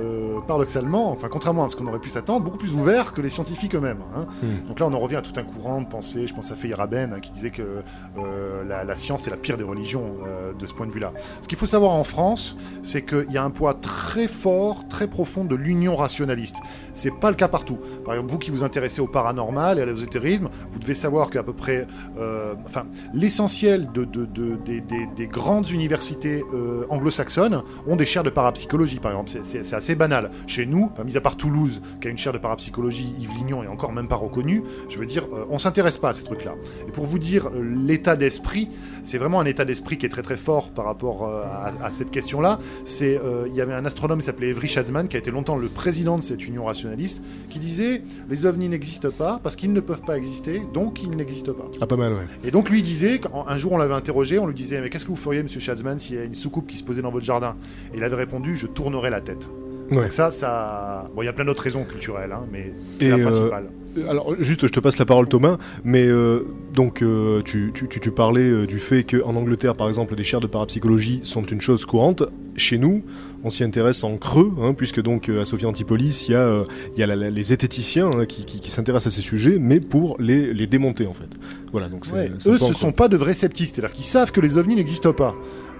[0.00, 3.30] euh, paradoxalement, enfin contrairement à ce qu'on aurait pu s'attendre, beaucoup plus ouverts que les
[3.30, 4.02] scientifiques eux-mêmes.
[4.16, 4.26] hein.
[4.42, 4.68] Hmm.
[4.68, 6.26] Donc là, on en revient à tout un courant de pensée.
[6.26, 9.56] Je pense à Feyerabend hein, qui disait que euh, la, la science est la pire
[9.56, 11.12] des religions euh, de ce point de vue-là.
[11.42, 15.06] Ce qu'il faut savoir en France, c'est qu'il y a un poids très fort, très
[15.06, 16.56] profond de l'union rationaliste.
[16.94, 17.78] C'est pas le cas partout.
[18.04, 21.42] Par exemple, vous qui vous intéressez au paranormal et à l'ésotérisme, vous devez savoir qu'à
[21.42, 21.86] peu près,
[22.18, 22.84] euh, enfin,
[23.14, 26.42] l'essentiel de, de- de- des, des- des grandes universités
[26.88, 29.30] anglo-saxonnes ont des chaires de parapsychologie, par exemple.
[29.42, 30.30] C'est- c'est assez banal.
[30.46, 33.64] Chez nous, enfin, mis à part Toulouse, qui a une chaire de parapsychologie, Yves Lignon
[33.64, 36.54] est encore même pas reconnu, je veux dire, euh, on s'intéresse pas à ces trucs-là.
[36.86, 38.68] Et pour vous dire, euh, l'état d'esprit,
[39.02, 41.90] c'est vraiment un état d'esprit qui est très très fort par rapport euh, à, à
[41.90, 42.60] cette question-là.
[42.84, 45.56] C'est, euh, il y avait un astronome qui s'appelait Evry Schatzman, qui a été longtemps
[45.56, 49.80] le président de cette union rationaliste, qui disait les ovnis n'existent pas parce qu'ils ne
[49.80, 51.68] peuvent pas exister, donc ils n'existent pas.
[51.80, 52.26] Ah, pas mal, ouais.
[52.44, 55.04] Et donc lui disait, quand un jour on l'avait interrogé, on lui disait mais qu'est-ce
[55.04, 57.26] que vous feriez Monsieur Schatzman s'il y a une soucoupe qui se posait dans votre
[57.26, 57.56] jardin?
[57.92, 59.50] Et il avait répondu je tournerais la tête.
[59.90, 60.02] Ouais.
[60.02, 63.16] Donc ça, ça, bon il y a plein d'autres raisons culturelles, hein, mais c'est la
[63.16, 63.70] euh, principale.
[64.08, 67.98] Alors juste, je te passe la parole Thomas, mais euh, donc euh, tu, tu, tu,
[67.98, 71.60] tu parlais euh, du fait qu'en Angleterre, par exemple, des chaires de parapsychologie sont une
[71.60, 72.22] chose courante.
[72.56, 73.02] Chez nous,
[73.42, 76.40] on s'y intéresse en creux, hein, puisque donc euh, à Sophie Antipolis, il y a,
[76.42, 76.64] euh,
[76.94, 79.56] il y a la- la- les zététiciens hein, qui, qui, qui s'intéressent à ces sujets,
[79.58, 81.28] mais pour les, les démonter en fait.
[81.72, 82.72] Voilà, donc c'est Ouais, Eux, ce creux.
[82.74, 85.34] sont pas de vrais sceptiques, c'est-à-dire qu'ils savent que les ovnis n'existent pas.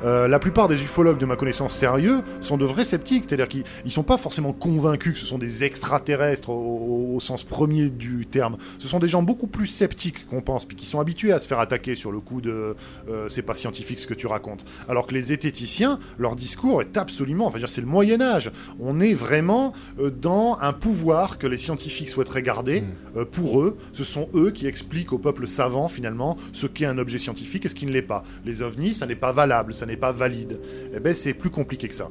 [0.04, 3.64] Euh, la plupart des ufologues de ma connaissance sérieux sont de vrais sceptiques, c'est-à-dire qu'ils
[3.84, 8.26] ils sont pas forcément convaincus que ce sont des extraterrestres au, au sens premier du
[8.26, 8.56] terme.
[8.78, 11.46] Ce sont des gens beaucoup plus sceptiques qu'on pense, puis qui sont habitués à se
[11.46, 12.74] faire attaquer sur le coup de
[13.08, 14.64] euh, c'est pas scientifique ce que tu racontes.
[14.88, 18.50] Alors que les zététiciens, leur discours est absolument, enfin c'est le Moyen Âge.
[18.80, 22.84] On est vraiment euh, dans un pouvoir que les scientifiques souhaiteraient garder
[23.16, 23.76] euh, pour eux.
[23.92, 27.68] Ce sont eux qui expliquent au peuple savant finalement ce qu'est un objet scientifique et
[27.68, 28.24] ce qui ne l'est pas.
[28.44, 30.60] Les ovnis, ça n'est pas valable, ça n'est pas valide.
[30.94, 32.10] Eh ben c'est plus compliqué que ça.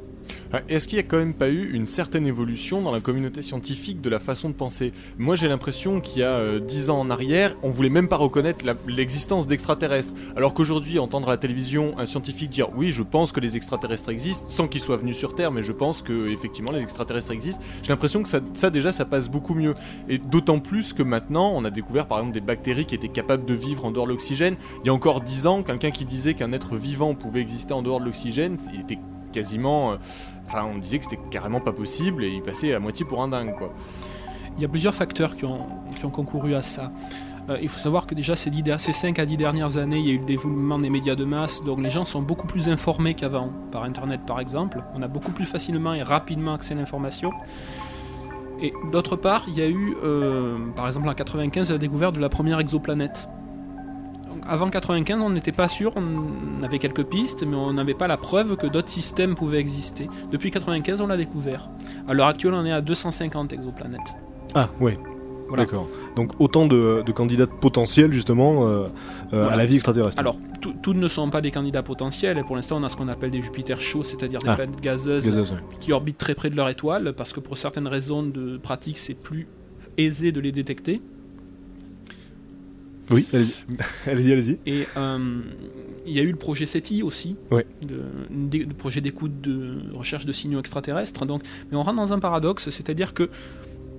[0.52, 3.42] Ah, Est-ce qu'il n'y a quand même pas eu une certaine évolution dans la communauté
[3.42, 4.94] scientifique de la façon de penser?
[5.18, 8.18] Moi j'ai l'impression qu'il y a euh, dix ans en arrière, on voulait même pas
[8.18, 10.14] reconnaître l'existence d'extraterrestres.
[10.36, 14.10] Alors qu'aujourd'hui, entendre à la télévision un scientifique dire oui, je pense que les extraterrestres
[14.10, 17.62] existent, sans qu'ils soient venus sur Terre, mais je pense que effectivement les extraterrestres existent,
[17.84, 19.76] j'ai l'impression que ça, ça déjà ça passe beaucoup mieux.
[20.08, 23.46] Et d'autant plus que maintenant, on a découvert par exemple des bactéries qui étaient capables
[23.46, 24.56] de vivre en dehors de l'oxygène.
[24.84, 27.82] Il y a encore dix ans, quelqu'un qui disait qu'un être vivant pouvait exister en
[27.82, 29.00] dehors de l'oxygène, il était
[29.32, 29.92] quasiment.
[29.94, 29.96] euh,
[30.48, 33.28] Enfin, on disait que c'était carrément pas possible et il passait à moitié pour un
[33.28, 33.72] dingue, quoi.
[34.58, 36.92] Il y a plusieurs facteurs qui ont, qui ont concouru à ça.
[37.52, 40.00] Euh, il faut savoir que déjà ces, 10 der- ces 5 à 10 dernières années,
[40.00, 42.48] il y a eu le développement des médias de masse, donc les gens sont beaucoup
[42.48, 44.82] plus informés qu'avant, par Internet par exemple.
[44.96, 47.32] On a beaucoup plus facilement et rapidement accès à l'information.
[48.62, 52.20] Et d'autre part, il y a eu, euh, par exemple en 95, la découverte de
[52.20, 53.30] la première exoplanète.
[54.50, 58.18] Avant 95, on n'était pas sûr, on avait quelques pistes, mais on n'avait pas la
[58.18, 60.10] preuve que d'autres systèmes pouvaient exister.
[60.32, 61.70] Depuis 95, on l'a découvert.
[62.08, 64.00] À l'heure actuelle, on est à 250 exoplanètes.
[64.56, 64.98] Ah, ouais.
[65.50, 65.66] Voilà.
[65.66, 65.88] D'accord.
[66.16, 68.88] Donc autant de, de candidats potentiels justement euh, euh,
[69.32, 69.52] Voilà.
[69.52, 70.20] à la vie extraterrestre.
[70.20, 72.96] Alors, tout- tous ne sont pas des candidats potentiels, et pour l'instant, on a ce
[72.96, 74.56] qu'on appelle des Jupiters chauds, c'est-à-dire des Ah.
[74.56, 78.58] planètes gazeuses qui orbitent très près de leur étoile, parce que pour certaines raisons de
[78.58, 79.48] pratique, c'est plus
[79.98, 81.02] aisé de les détecter.
[83.12, 83.26] Oui,
[84.06, 84.58] allez-y, allez-y.
[84.66, 85.42] Et euh,
[86.06, 87.66] il y a eu le projet SETI aussi, Ouais.
[87.82, 91.26] de, de- de projet d'écoute de recherche de signaux extraterrestres.
[91.26, 91.42] Donc,
[91.72, 93.30] mais on rentre dans un paradoxe, c'est-à-dire que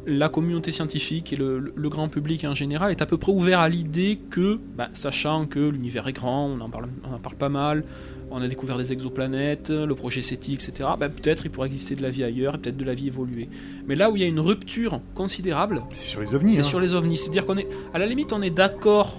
[0.07, 3.61] la communauté scientifique et le, le grand public en général est à peu près ouvert
[3.61, 7.37] à l'idée que, bah, sachant que l'univers est grand, on en, parle, on en parle
[7.37, 7.85] pas mal,
[8.31, 12.03] on a découvert des exoplanètes, le projet SETI, etc., bah, peut-être il pourrait exister de
[12.03, 13.49] la vie ailleurs et peut-être de la vie évoluer.
[13.87, 16.55] Mais là où il y a une rupture considérable, C'est sur les ovnis.
[16.55, 16.63] c'est hein.
[16.63, 17.17] sur les ovnis.
[17.17, 19.17] C'est-à-dire qu'on est, à la limite, on est d'accord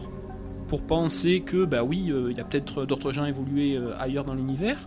[0.67, 4.23] pour penser que, bah oui, euh, il y a peut-être d'autres gens évolués euh, ailleurs
[4.23, 4.77] dans l'univers,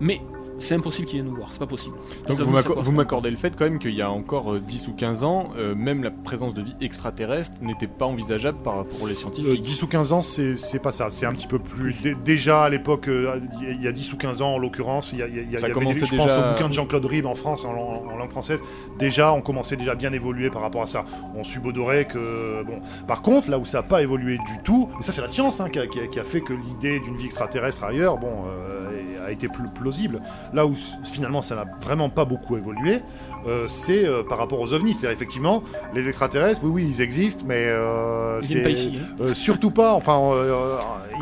[0.00, 0.20] mais
[0.60, 1.96] c'est impossible qu'ils viennent nous voir, c'est pas possible.
[2.28, 4.92] Donc vous ça m'accordez le fait quand même qu'il y a encore euh, 10 ou
[4.92, 9.14] 15 ans, euh, même la présence de vie extraterrestre n'était pas envisageable par, pour les
[9.14, 9.62] Euh, scientifiques.
[9.62, 11.08] 10 ou 15 ans, c'est c'est pas ça.
[11.10, 12.02] C'est un petit peu plus.
[12.02, 15.18] dé- déjà à l'époque, euh, il y a 10 ou 15 ans en l'occurrence, il
[15.18, 17.04] y, a- il y a- y Ça avait je pense déjà- au bouquin de Jean-Claude
[17.06, 18.60] Ribes en France, en, en- en langue française.
[18.98, 21.04] Déjà, on commençait déjà à bien évoluer par rapport à ça.
[21.34, 22.62] On subodorait que.
[22.64, 22.80] Bon.
[23.06, 25.60] Par contre, là où ça n'a pas évolué du tout, mais ça c'est la science
[25.60, 28.44] hein, qui, a, qui a- qui a fait que l'idée d'une vie extraterrestre ailleurs, bon,
[28.46, 30.20] euh, a été plus plausible.
[30.52, 30.74] Là où
[31.04, 33.00] finalement ça n'a vraiment pas beaucoup évolué,
[33.46, 34.92] euh, c'est euh, par rapport aux ovnis.
[34.94, 35.62] C'est-à-dire effectivement,
[35.94, 38.98] les extraterrestres, oui, oui, ils existent, mais euh, Ils viennent c'est- pas ici.
[39.00, 39.14] hein.
[39.20, 40.76] euh, surtout pas, enfin, euh,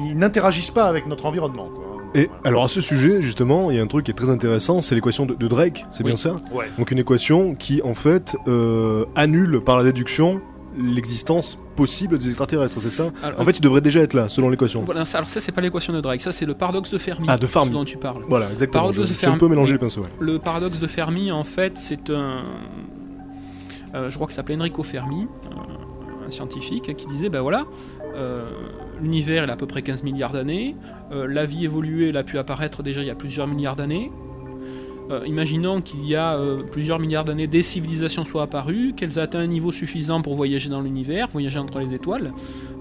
[0.08, 1.64] ils n'interagissent pas avec notre environnement.
[1.64, 1.84] Quoi.
[2.14, 4.80] Et alors à ce sujet, justement, il y a un truc qui est très intéressant,
[4.80, 6.10] c'est l'équation de, de Drake, c'est Oui.
[6.10, 6.36] bien ça?
[6.52, 6.64] Ouais.
[6.78, 10.40] Donc une équation qui, en fait, euh, annule par la déduction
[10.78, 14.48] l'existence possible des extraterrestres, c'est ça Alors, En fait, ils devraient déjà être là, selon
[14.48, 14.82] l'équation.
[14.84, 17.26] voilà, ça, alors ça c'est pas l'équation de Drake, ça c'est le paradoxe de Fermi.
[17.28, 17.68] Ah, de Fermi.
[17.70, 18.24] ce dont tu parles.
[18.28, 18.84] Voilà, exactement.
[18.84, 19.38] Paradoxe Je, de Fermi.
[19.38, 20.02] peux mélanger les pinceaux.
[20.02, 20.08] ouais.
[20.20, 22.42] Le paradoxe de Fermi, en fait, c'est un.
[23.94, 27.64] euh, je crois qu'il s'appelait Enrico Fermi, un, un scientifique, qui disait ben voilà,
[28.16, 28.44] euh,
[29.00, 30.76] l'univers il a à peu près 15 milliards d'années,
[31.12, 34.10] euh, la vie évoluée elle a pu apparaître déjà il y a plusieurs milliards d'années.
[35.10, 39.38] Euh, imaginons qu'il y a euh, plusieurs milliards d'années, des civilisations soient apparues, qu'elles atteint
[39.38, 42.32] un niveau suffisant pour voyager dans l'univers, voyager entre les étoiles.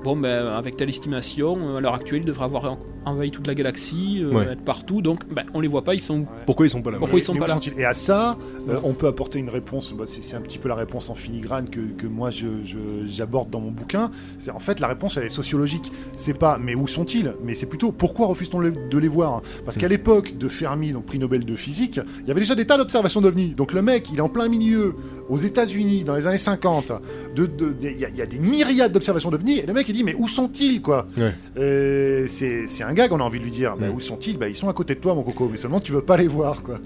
[0.04, 2.78] Bon, ben, avec telle estimation, à l'heure actuelle, ils devraient avoir
[3.08, 4.46] en- envahi toute la galaxie, euh, Ouais.
[4.52, 6.92] être partout, donc ben, on les voit pas, ils sont où Pourquoi ils sont pas
[6.92, 8.38] là Pourquoi ils sont Mais pas là Et à ça,
[8.70, 9.94] euh, on peut apporter une réponse.
[9.98, 13.06] bah, c'est c'est un petit peu la réponse en filigrane que, que moi je- je-
[13.08, 14.12] j'aborde dans mon bouquin.
[14.40, 15.92] C'est en fait la réponse, elle est sociologique.
[16.16, 17.34] C'est pas mais où sont-ils?
[17.44, 19.42] Mais c'est plutôt pourquoi refuse-t-on de les voir?
[19.66, 22.66] Parce qu'à l'époque de Fermi, donc prix Nobel de physique, il y avait déjà des
[22.66, 23.50] tas d'observations d'ovnis.
[23.50, 24.96] Donc le mec, il est en plein milieu
[25.30, 26.92] aux États-Unis dans les années 50.
[27.36, 29.88] de- de- Il y, a- il y a des myriades d'observations d'ovnis et le mec
[29.90, 31.32] il dit mais où sont-ils quoi Ouais.
[31.58, 33.76] Euh, C'est un gag, on a envie de lui dire.
[33.78, 33.94] Bah, Ouais.
[33.94, 34.38] où sont-ils?
[34.38, 36.28] Bah ils sont à côté de toi mon coco, mais seulement tu veux pas les
[36.28, 36.80] voir quoi.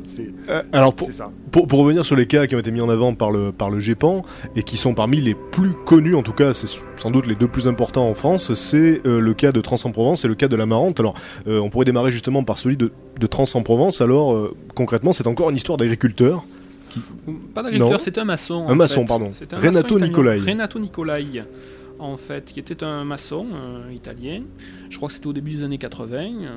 [0.49, 1.31] Euh, Alors pour, c'est ça.
[1.51, 3.69] Pour, pour revenir sur les cas qui ont été mis en avant par le, par
[3.69, 4.23] le GEPAN
[4.55, 6.67] et qui sont parmi les plus connus, en tout cas c'est
[6.97, 10.27] sans doute les deux plus importants en France, c'est euh, le cas de Trans-en-Provence et
[10.27, 10.99] le cas de la Marante.
[10.99, 11.13] Alors
[11.47, 14.01] on pourrait démarrer justement par celui de, de Trans-en-Provence.
[14.01, 15.77] Alors euh, concrètement c'est encore une histoire
[17.53, 18.67] Pas d'agriculteur, c'était un maçon.
[18.67, 19.07] Un maçon, fait.
[19.07, 19.31] pardon.
[19.53, 19.99] Renato.
[19.99, 20.37] Nicolai.
[20.39, 21.25] Renato Nicolai,
[21.99, 24.41] en fait, qui était un maçon euh, italien.
[24.89, 26.17] Je crois que c'était au début des années 80.
[26.17, 26.55] euh,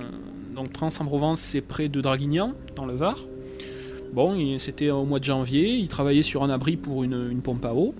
[0.54, 3.18] donc Trans-en-Provence, c'est près de Draguignan, dans le Var.
[4.12, 5.74] Bon, c'était au mois de janvier.
[5.74, 7.94] Il travaillait sur un abri pour une, une pompe à eau.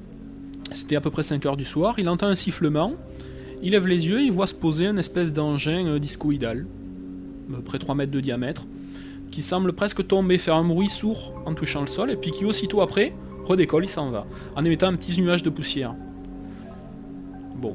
[0.70, 1.96] C'était à peu près 5 heures du soir.
[1.98, 2.94] Il entend un sifflement.
[3.62, 4.22] Il lève les yeux.
[4.22, 6.66] Il voit se poser une espèce d'engin euh, discoïdal,
[7.52, 8.64] à peu près 3 mètres de diamètre
[9.34, 12.44] qui semble presque tomber, faire un bruit sourd en touchant le sol, et puis qui
[12.44, 13.12] aussitôt après
[13.42, 15.96] redécolle, il s'en va, en émettant un petit nuage de poussière.
[17.56, 17.74] Bon,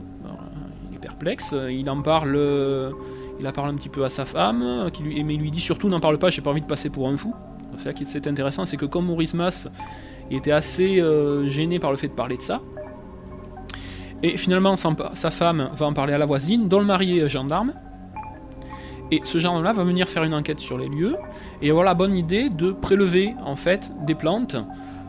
[0.89, 2.39] il est perplexe, il en parle,
[3.41, 5.59] il en parle un petit peu à sa femme, qui lui, mais il lui dit
[5.59, 7.35] surtout n'en parle pas, j'ai pas envie de passer pour un fou.
[7.77, 9.67] C'est là qui c'est intéressant, c'est que comme Maurice Mass
[10.31, 12.61] il était assez euh, gêné par le fait de parler de ça,
[14.23, 17.27] et finalement sa, sa femme va en parler à la voisine, dont le mari est
[17.27, 17.73] gendarme,
[19.11, 21.15] et ce gendarme-là va venir faire une enquête sur les lieux
[21.61, 24.55] et avoir la bonne idée de prélever en fait des plantes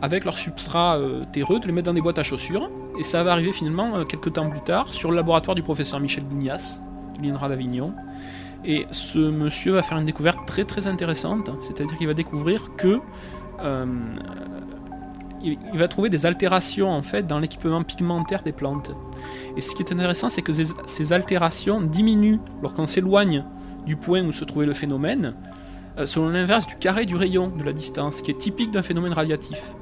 [0.02, 2.70] avec leur substrat euh, terreux, de les mettre dans des boîtes à chaussures.
[2.98, 6.01] Et ça va arriver finalement euh, quelques temps plus tard sur le laboratoire du professeur
[6.01, 6.78] Michel Bougnas,
[7.18, 7.93] de l'INRA d'Avignon.
[8.64, 13.01] Et ce monsieur va faire une découverte très très intéressante, c'est-à-dire qu'il va découvrir que
[13.60, 13.86] euh,
[15.43, 18.90] il, va trouver des altérations en fait dans l'équipement pigmentaire des plantes.
[19.56, 23.44] Et ce qui est intéressant, c'est que ces, ces altérations diminuent lorsqu'on s'éloigne
[23.86, 25.35] du point où se trouvait le phénomène,
[26.04, 29.74] selon l'inverse du carré du rayon de la distance, qui est typique d'un phénomène radiatif,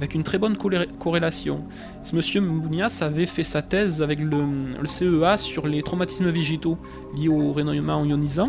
[0.00, 1.64] avec une très bonne corré- corrélation.
[2.02, 4.44] Ce monsieur Mbounias avait fait sa thèse avec le,
[4.86, 6.78] CEA sur les traumatismes végétaux
[7.14, 8.48] liés au rayonnement ionisant.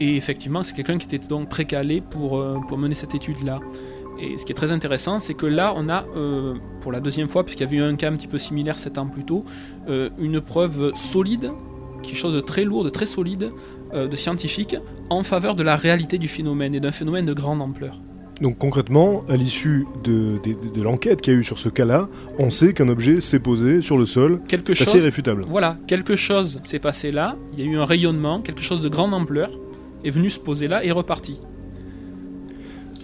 [0.00, 3.60] Et effectivement, c'est quelqu'un qui était donc très calé pour, euh, pour mener cette étude-là.
[4.20, 7.28] Et ce qui est très intéressant, c'est que là, on a, euh, pour la deuxième
[7.28, 9.44] fois, puisqu'il y avait eu un cas un petit peu similaire sept ans plus tôt,
[9.88, 11.52] euh, une preuve solide
[12.02, 13.50] quelque chose de très lourd, de très solide,
[13.94, 14.76] euh, de scientifique,
[15.10, 18.00] en faveur de la réalité du phénomène et d'un phénomène de grande ampleur.
[18.42, 22.08] Donc concrètement, à l'issue de, de, de l'enquête qu'il y a eu sur ce cas-là,
[22.38, 24.40] on sait qu'un objet s'est posé sur le sol.
[24.46, 25.44] Quelque C'est assez chose, irréfutable.
[25.48, 28.88] voilà, quelque chose s'est passé là, il y a eu un rayonnement, quelque chose de
[28.90, 29.50] grande ampleur
[30.04, 31.40] est venu se poser là et est reparti.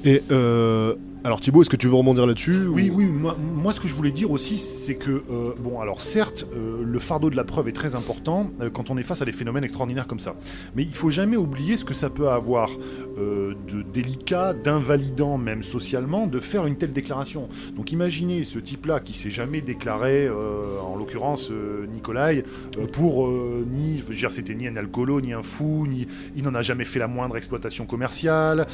[0.05, 3.79] Et euh, Alors Thibaut, est-ce que tu veux rebondir là-dessus Oui, ou- oui, moi, ce
[3.79, 7.37] que je voulais dire aussi, c'est que, euh, bon, alors certes, euh, le fardeau de
[7.37, 10.19] la preuve est très important euh, quand on est face à des phénomènes extraordinaires comme
[10.19, 10.35] ça.
[10.75, 12.71] Mais il faut jamais oublier ce que ça peut avoir
[13.17, 17.49] de délicat, d'invalidant même socialement, de faire une telle déclaration.
[17.77, 21.53] Donc imaginez ce type-là qui s'est jamais déclaré, en l'occurrence
[21.93, 22.43] Nicolai,
[22.93, 26.55] pour ni, je veux dire, c'était ni un alcoolo, ni un fou, ni il n'en
[26.55, 28.67] a jamais fait la moindre exploitation commerciale.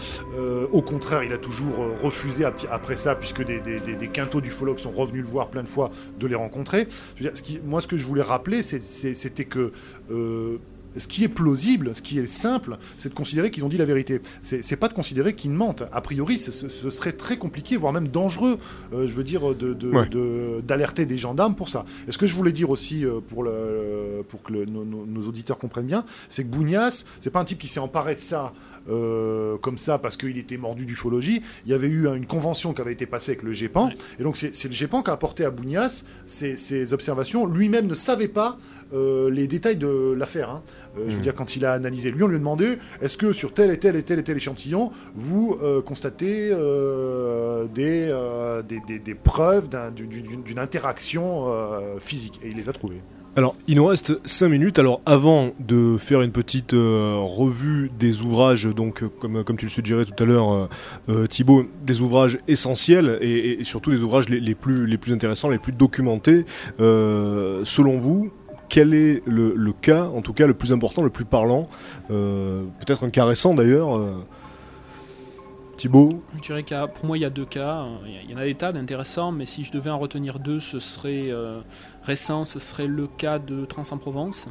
[0.73, 4.51] Au contraire, il a toujours refusé après ça, puisque des, des, des, des quintos du
[4.51, 6.89] Foloc sont revenus le voir plein de fois, de les rencontrer.
[7.17, 9.73] Je veux dire, ce qui, moi, ce que je voulais rappeler, c'était que
[10.11, 10.57] euh,
[10.97, 13.85] ce qui est plausible, ce qui est simple, c'est de considérer qu'ils ont dit la
[13.85, 14.21] vérité.
[14.43, 15.85] C'est pas de considérer qu'ils mentent.
[15.93, 16.51] A priori, ce,
[16.91, 18.59] serait très compliqué, voire même dangereux,
[18.93, 20.09] euh, je veux dire, de- de- Ouais.
[20.09, 21.85] de- d'alerter des gendarmes pour ça.
[22.09, 25.59] Et ce que je voulais dire aussi, euh, pour, le, pour que le- nos auditeurs
[25.59, 28.53] comprennent bien, c'est que Bougnas, c'est pas un type qui s'est emparé de ça
[28.89, 31.43] euh, comme ça parce qu'il était mordu d'ufologie.
[31.67, 33.89] Il y avait eu une convention qui avait été passée avec le GEPAN.
[33.89, 33.95] Ouais.
[34.21, 37.47] Et donc, c'est le GEPAN qui a apporté à Bougnas ces, ces observations.
[37.47, 38.59] Lui-même ne savait pas
[38.95, 40.49] euh, les détails de l'affaire.
[40.49, 40.63] hein.
[40.97, 41.23] Euh, Je veux Mhm.
[41.23, 43.79] dire, quand il a analysé, lui, on lui a demandé est-ce que sur tel et
[43.79, 46.49] tel et tel et tel échantillon, vous euh, constatez
[47.75, 48.13] des,
[48.69, 51.47] des, des- des preuves d'un- d'une- interaction
[51.99, 52.41] physique?
[52.43, 53.03] Et il les a trouvées.
[53.39, 54.81] Alors, il nous reste 5 minutes.
[54.81, 59.67] Alors, avant de faire une petite euh, revue des ouvrages, donc, euh, comme, comme tu
[59.67, 60.69] le suggérais tout à l'heure, euh,
[61.09, 65.59] euh, Thibaut, des ouvrages essentiels et, surtout des ouvrages les, plus, les plus intéressants, les
[65.59, 66.47] plus documentés,
[66.81, 68.33] euh, selon vous,
[68.69, 71.65] quel est le, le cas, en tout cas le plus important, le plus parlant,
[72.11, 74.13] euh, peut-être un cas récent d'ailleurs euh,
[75.79, 77.87] Thibaut Je dirais a- pour moi, il y a deux cas.
[78.25, 80.79] Il y en a des tas d'intéressants, mais si je devais en retenir deux, ce
[80.81, 81.61] serait euh,
[82.03, 84.47] récent, ce serait le cas de Trans-en-Provence.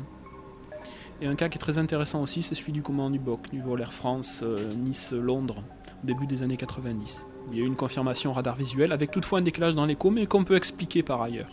[1.21, 3.61] Et un cas qui est très intéressant aussi, c'est celui du commandant du BOC, du
[3.61, 5.63] vol Air France euh, Nice-Londres,
[6.03, 7.25] au début des années 90.
[7.51, 10.27] Il y a eu une confirmation radar visuel, avec toutefois un décalage dans l'écho, mais
[10.27, 11.49] qu'on peut expliquer par ailleurs.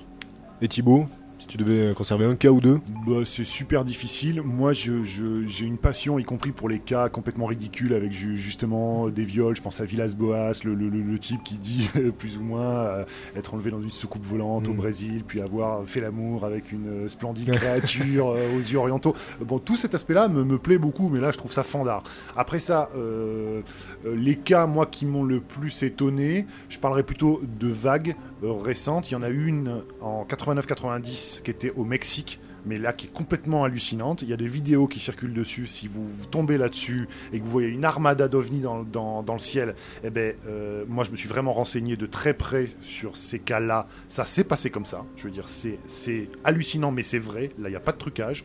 [0.63, 1.07] et Thibaut?
[1.39, 4.41] Si tu devais conserver un cas ou deux Bah, c'est super difficile.
[4.43, 8.37] Moi, je- je- j'ai une passion, y compris pour les cas complètement ridicules, avec ju-
[8.37, 9.55] justement des viols.
[9.55, 13.05] Je pense à Villas-Boas, le, le- le- le type qui dit plus ou moins euh,
[13.37, 14.77] être enlevé dans une soucoupe volante au Mm.
[14.77, 19.15] Brésil, puis avoir fait l'amour avec une euh, splendide créature euh, aux yeux orientaux.
[19.45, 22.05] Bon, tout cet aspect-là me, me plaît beaucoup, mais là, je trouve ça fandard.
[22.37, 23.61] Après ça, euh,
[24.07, 28.53] euh, les cas, moi, qui m'ont le plus étonné, je parlerai plutôt de vagues euh,
[28.53, 29.11] récentes.
[29.11, 33.13] Il y en a une en 89-90 qui était au Mexique mais là qui est
[33.13, 34.23] complètement hallucinante.
[34.23, 35.67] Il y a des vidéos qui circulent dessus.
[35.67, 40.11] Si vous, tombez là-dessus et que vous voyez une armada d'ovnis dans, le ciel, eh
[40.11, 43.89] ben, euh, moi je me suis vraiment renseigné de très près sur ces cas-là.
[44.09, 45.05] Ça s'est passé comme ça.
[45.17, 47.51] Je veux dire, c'est c'est hallucinant, mais c'est vrai.
[47.59, 48.45] Là, il n'y a pas de trucage.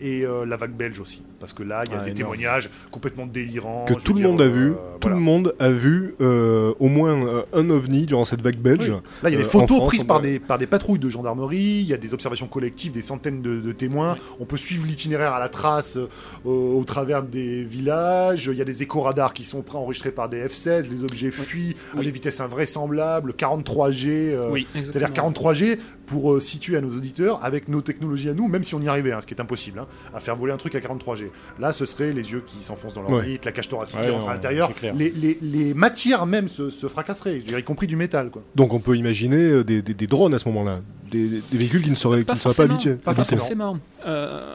[0.00, 2.32] Et euh, la vague belge aussi, parce que là, il y a Ah, des énorme.
[2.34, 3.84] témoignages complètement délirants.
[3.86, 5.16] que tout le dire, monde a vu, euh, tout voilà.
[5.16, 8.88] le monde a vu euh, au moins euh, un ovni durant cette vague belge.
[8.90, 8.96] Oui.
[9.22, 11.10] Là, il y a des Euh, photos France, prises par des, par des patrouilles de
[11.10, 14.14] gendarmerie, il y a des observations collectives, des centaines de, de témoins.
[14.14, 14.20] Oui.
[14.40, 16.06] On peut suivre l'itinéraire à la trace euh,
[16.44, 18.48] au, travers des villages.
[18.52, 20.88] Il y a des échos-radars qui sont enregistrés par des F-16.
[20.90, 23.32] Les objets fuient à des vitesses invraisemblables.
[23.32, 24.06] 43G.
[24.08, 25.30] euh, oui, C'est-à-dire exactement.
[25.30, 28.80] 43G pour euh, situer à nos auditeurs, avec nos technologies à nous, même si on
[28.80, 31.25] y arrivait, hein, ce qui est impossible, hein, à faire voler un truc à 43G.
[31.58, 33.10] Là, ce serait les yeux qui s'enfoncent dans Ouais.
[33.12, 34.70] l'orbite, la cage thoracique Ouais, qui rentre à l'intérieur.
[34.94, 38.30] Les, les- les matières même se, se fracasseraient, je dirais, y compris du métal.
[38.30, 38.42] Quoi.
[38.54, 40.80] Donc on peut imaginer euh, des, des- des drones à ce moment-là,
[41.10, 42.74] des, des véhicules qui ne seraient qui Pas ne seraient pas forcément.
[42.74, 42.94] habitués.
[42.94, 43.78] Pas forcément.
[44.06, 44.54] Euh,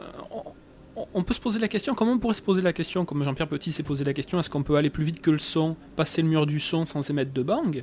[0.96, 3.24] on, on peut se poser la question, comment on pourrait se poser la question, comme
[3.24, 5.74] Jean-Pierre Petit s'est posé la question, est-ce qu'on peut aller plus vite que le son,
[5.96, 7.82] passer le mur du son sans émettre de bang?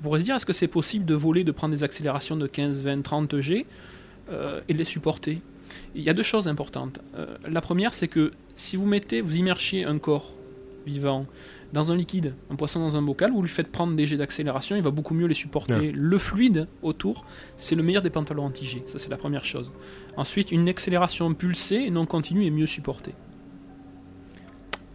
[0.00, 2.46] On pourrait se dire, est-ce que c'est possible de voler, de prendre des accélérations de
[2.46, 3.66] 15, 20, 30 G
[4.30, 5.40] euh, et de les supporter?
[5.94, 7.00] Il y a deux choses importantes.
[7.16, 10.32] Euh, la première, c'est que si vous mettez, vous immerchiez un corps
[10.86, 11.26] vivant
[11.72, 14.76] dans un liquide, un poisson dans un bocal, vous lui faites prendre des jets d'accélération,
[14.76, 15.76] il va beaucoup mieux les supporter.
[15.76, 15.92] Ouais.
[15.92, 17.24] Le fluide autour,
[17.56, 19.72] c'est le meilleur des pantalons anti-G, ça c'est la première chose.
[20.16, 23.14] Ensuite, une accélération pulsée et non continue est mieux supportée.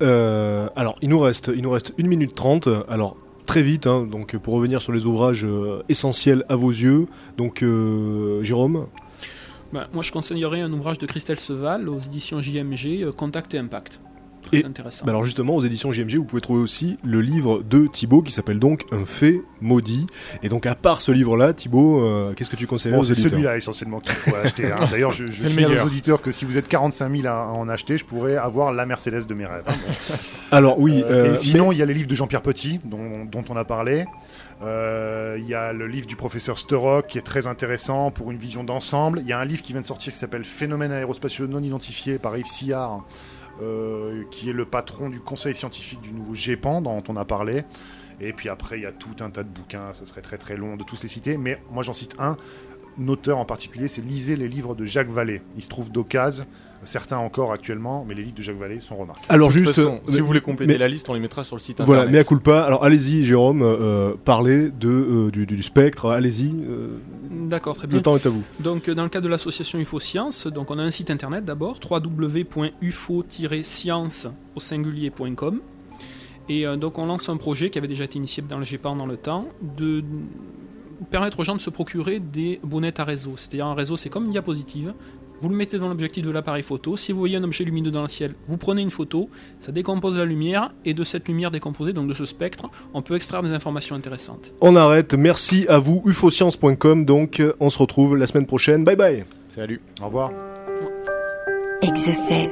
[0.02, 2.68] Euh, alors, il nous reste, il nous reste 1 minute 30.
[2.90, 7.08] Alors, très vite, hein, donc pour revenir sur les ouvrages euh, essentiels à vos yeux.
[7.38, 8.88] Donc, euh, Jérôme,
[9.74, 13.58] Ben, moi, je conseillerais un ouvrage de Christelle Seval aux éditions JMG, euh, Contact et
[13.58, 14.00] Impact.
[14.44, 15.06] Très Et- intéressant.
[15.06, 18.32] bah alors justement, aux éditions JMG, vous pouvez trouver aussi le livre de Thibaut qui
[18.32, 20.08] s'appelle donc Un fait maudit.
[20.42, 23.12] Et donc, à part ce livre-là, Thibaut, euh, qu'est-ce que tu conseillerais Bon, aux c'est
[23.14, 24.72] éditeurs celui-là essentiellement qu'il faut acheter.
[24.72, 24.76] hein.
[24.92, 25.86] D'ailleurs, je, je signale meilleur.
[25.86, 28.88] aux auditeurs que si vous êtes 45 000 à en acheter, je pourrais avoir la
[28.88, 29.64] Mercedes de mes rêves.
[29.68, 30.16] hein.
[30.52, 31.04] Alors, oui.
[31.06, 33.56] Euh, euh, et sinon, il y a les livres de Jean-Pierre Petit, dont, dont on
[33.56, 34.06] a parlé.
[34.62, 38.38] Euh, Il y a le livre du professeur Sturrock, qui est très intéressant pour une
[38.38, 39.20] vision d'ensemble.
[39.22, 42.20] Il y a un livre qui vient de sortir qui s'appelle Phénomènes aérospatiaux non identifiés
[42.20, 43.04] par Yves Sillard,
[43.62, 47.64] euh, qui est le patron du conseil scientifique du nouveau GEPAN, dont on a parlé.
[48.20, 50.56] Et puis après, il y a tout un tas de bouquins, ce serait très très
[50.56, 52.38] long de tous les citer, mais moi j'en cite un,
[53.00, 55.42] un auteur en particulier, c'est lisez les livres de Jacques Vallée.
[55.56, 56.46] Il se trouve d'occasion,
[56.84, 59.26] certains encore actuellement, mais les livres de Jacques Vallée sont remarquables.
[59.30, 61.20] Alors De toute juste, façon, euh, si vous voulez compléter mais- la liste, on les
[61.20, 62.14] mettra sur le site voilà, internet.
[62.14, 62.62] mais à culpa.
[62.64, 66.10] Alors allez-y, Jérôme, euh, parlez de euh, du, du spectre.
[66.10, 66.98] Allez-y, euh,
[67.30, 67.98] D'accord, très bien.
[67.98, 68.44] le temps est à vous.
[68.60, 71.80] Donc, dans le cadre de l'association UFO Science, donc on a un site internet d'abord,
[72.92, 75.60] www.ufo-science au singulier.com.
[76.50, 78.96] Et euh, donc, on lance un projet qui avait déjà été initié dans le GEPAN
[78.96, 79.46] dans le temps,
[79.78, 80.04] de
[81.10, 83.34] permettre aux gens de se procurer des bonnettes à réseau.
[83.38, 84.94] C'est-à-dire, un réseau, c'est comme une diapositive.
[85.42, 86.96] Vous le mettez dans l'objectif de l'appareil photo.
[86.96, 89.28] Si vous voyez un objet lumineux dans le ciel, vous prenez une photo,
[89.60, 93.16] ça décompose la lumière, et de cette lumière décomposée, donc de ce spectre, on peut
[93.16, 94.52] extraire des informations intéressantes.
[94.62, 95.14] On arrête.
[95.16, 97.06] Merci à vous, ufoscience.com.
[97.06, 98.84] Donc, euh, on se retrouve la semaine prochaine.
[98.84, 99.24] Bye bye.
[99.50, 99.82] Salut.
[100.02, 100.32] Au revoir.
[101.82, 102.50] Exocet,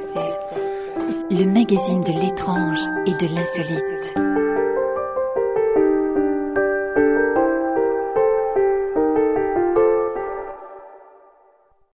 [1.30, 4.39] le magazine de l'étrange et de l'insolite.